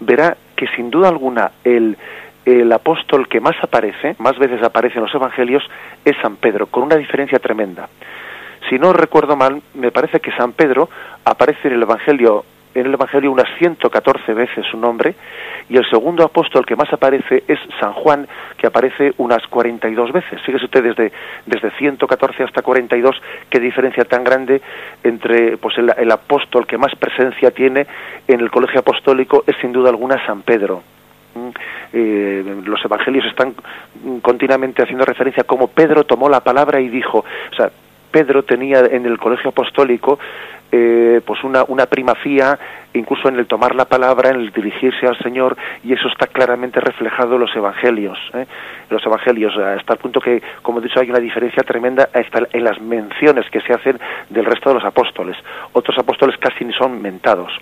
[0.00, 1.96] verá que sin duda alguna el,
[2.44, 5.62] el apóstol que más aparece, más veces aparece en los evangelios,
[6.04, 7.88] es San Pedro, con una diferencia tremenda.
[8.70, 10.88] Si no recuerdo mal, me parece que San Pedro
[11.24, 15.16] aparece en el Evangelio en el Evangelio unas 114 veces su nombre
[15.68, 20.40] y el segundo apóstol que más aparece es San Juan, que aparece unas 42 veces.
[20.42, 21.12] Fíjese usted desde,
[21.46, 24.62] desde 114 hasta 42, qué diferencia tan grande
[25.02, 27.88] entre pues el, apóstol que más presencia tiene
[28.28, 30.82] en el colegio apostólico es sin duda alguna San Pedro.
[31.34, 31.48] Mm,
[31.92, 33.52] eh, los evangelios están
[34.22, 37.70] continuamente haciendo referencia a cómo Pedro tomó la palabra y dijo, o sea,
[38.10, 40.18] Pedro tenía en el colegio apostólico
[40.72, 42.58] eh, pues una, una primacía
[42.94, 46.80] incluso en el tomar la palabra, en el dirigirse al Señor, y eso está claramente
[46.80, 48.46] reflejado en los evangelios, ¿eh?
[48.88, 52.80] los evangelios, hasta el punto que, como he dicho, hay una diferencia tremenda en las
[52.80, 53.98] menciones que se hacen
[54.28, 55.36] del resto de los apóstoles.
[55.72, 57.52] Otros apóstoles casi ni son mentados.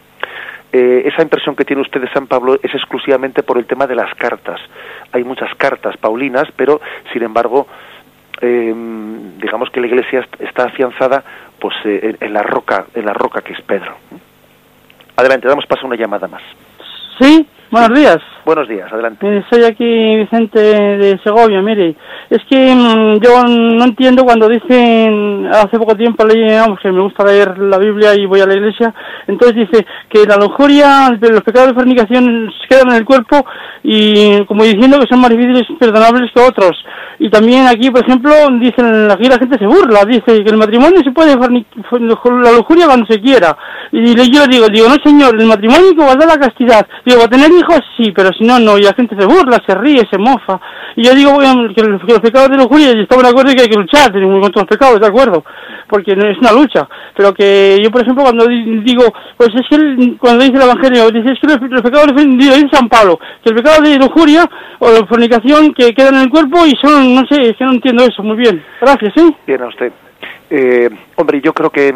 [0.70, 3.94] Eh, esa impresión que tiene usted de San Pablo es exclusivamente por el tema de
[3.94, 4.60] las cartas.
[5.12, 6.80] Hay muchas cartas paulinas, pero,
[7.12, 7.66] sin embargo,
[8.40, 8.74] eh,
[9.38, 11.22] digamos que la iglesia está afianzada
[11.60, 13.96] pues eh, en, la roca en la roca que es Pedro.
[15.16, 16.42] Adelante damos paso a una llamada más.
[17.18, 21.96] Sí buenos días buenos días adelante eh, soy aquí Vicente de Segovia mire
[22.30, 27.02] es que mm, yo no entiendo cuando dicen hace poco tiempo leí vamos que me
[27.02, 28.94] gusta leer la Biblia y voy a la iglesia
[29.26, 33.44] entonces dice que la lujuria los pecados de fornicación quedan en el cuerpo
[33.82, 36.76] y como diciendo que son más difíciles perdonables que otros
[37.20, 41.02] y también aquí, por ejemplo, dicen, aquí la gente se burla, dice que el matrimonio
[41.02, 43.56] se puede la lujuria cuando se quiera.
[43.90, 46.86] Y yo digo, digo, no señor, el matrimonio que guarda la castidad.
[47.04, 47.50] Digo, a tener
[47.96, 48.78] sí, pero si no, no.
[48.78, 50.60] Y la gente se burla, se ríe, se mofa.
[50.96, 51.38] Y yo digo,
[51.74, 54.68] que, los pecados de lujuria, y estamos de acuerdo que hay que luchar contra los
[54.68, 55.44] pecados, de acuerdo,
[55.88, 56.88] porque es una lucha.
[57.16, 59.04] Pero que yo, por ejemplo, cuando digo,
[59.36, 62.88] pues es que cuando dice el Evangelio, dice, es que los, pecados de dice San
[62.88, 64.48] Pablo, que el pecado de lujuria
[64.78, 67.72] o de fornicación que queda en el cuerpo y son no sé, es que no
[67.72, 68.22] entiendo eso.
[68.22, 68.62] Muy bien.
[68.80, 69.34] Gracias, ¿sí?
[69.46, 69.92] Bien, a usted.
[70.50, 71.94] Eh, hombre, yo creo que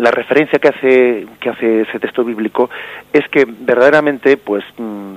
[0.00, 2.70] la referencia que hace, que hace ese texto bíblico
[3.12, 5.14] es que verdaderamente, pues, mm,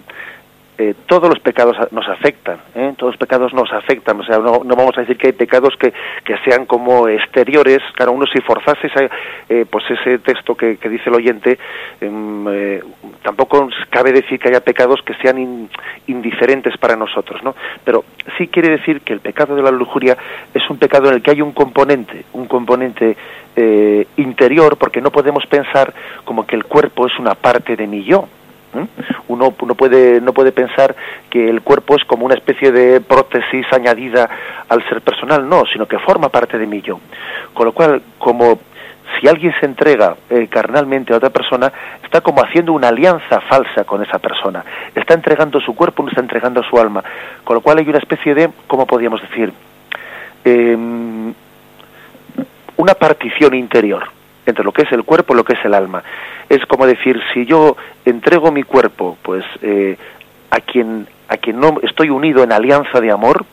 [0.75, 2.93] eh, todos los pecados nos afectan, ¿eh?
[2.97, 5.93] todos los pecados nos afectan, o sea, no, vamos a decir que hay pecados que,
[6.25, 8.88] que sean como exteriores, claro, uno si forzase
[9.49, 11.59] eh, pues ese texto que, que dice el oyente,
[12.01, 12.84] em, eh,
[13.21, 15.69] tampoco cabe decir que haya pecados que sean
[16.07, 17.55] indiferentes para nosotros, ¿no?
[17.86, 18.03] Pero
[18.39, 20.17] sí quiere decir que el pecado de la lujuria
[20.55, 23.15] es un pecado en el que hay un componente, un componente
[24.17, 25.93] interior, porque no podemos pensar
[26.25, 28.27] como que el cuerpo es una parte de mi yo,
[29.27, 30.95] uno, puede, no puede pensar
[31.29, 34.29] que el cuerpo es como una especie de prótesis añadida
[34.69, 36.99] al ser personal, no, sino que forma parte de mí yo.
[37.53, 38.59] Con lo cual, como
[39.19, 41.71] si alguien se entrega eh, carnalmente a otra persona,
[42.03, 44.63] está como haciendo una alianza falsa con esa persona.
[44.95, 47.03] Está entregando su cuerpo, no está entregando su alma.
[47.43, 49.53] Con lo cual hay una especie de, ¿cómo podríamos decir?
[50.45, 51.33] Em,
[52.78, 54.03] una partición interior
[54.45, 56.03] entre lo que es el cuerpo y lo que es el alma.
[56.49, 59.97] Es como decir, si yo entrego mi cuerpo, pues eh,
[60.49, 63.45] a quien a quien no estoy unido en alianza de amor,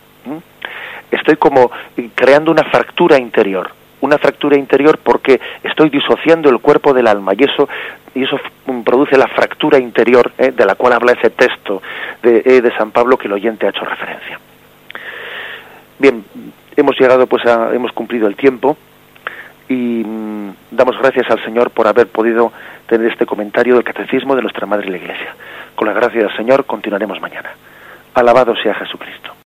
[1.10, 1.70] estoy como
[2.14, 7.44] creando una fractura interior, una fractura interior porque estoy disociando el cuerpo del alma y
[7.44, 7.68] eso
[8.14, 8.38] y eso
[8.84, 11.80] produce la fractura interior eh, de la cual habla ese texto
[12.22, 14.40] de, eh, de San Pablo que el oyente ha hecho referencia.
[15.98, 16.24] Bien,
[16.76, 18.76] hemos llegado pues a, hemos cumplido el tiempo
[19.70, 22.52] y mm, damos gracias al Señor por haber podido
[22.88, 25.34] tener este comentario del Catecismo de nuestra Madre la Iglesia.
[25.76, 27.50] Con la gracia del Señor continuaremos mañana.
[28.14, 29.39] Alabado sea Jesucristo.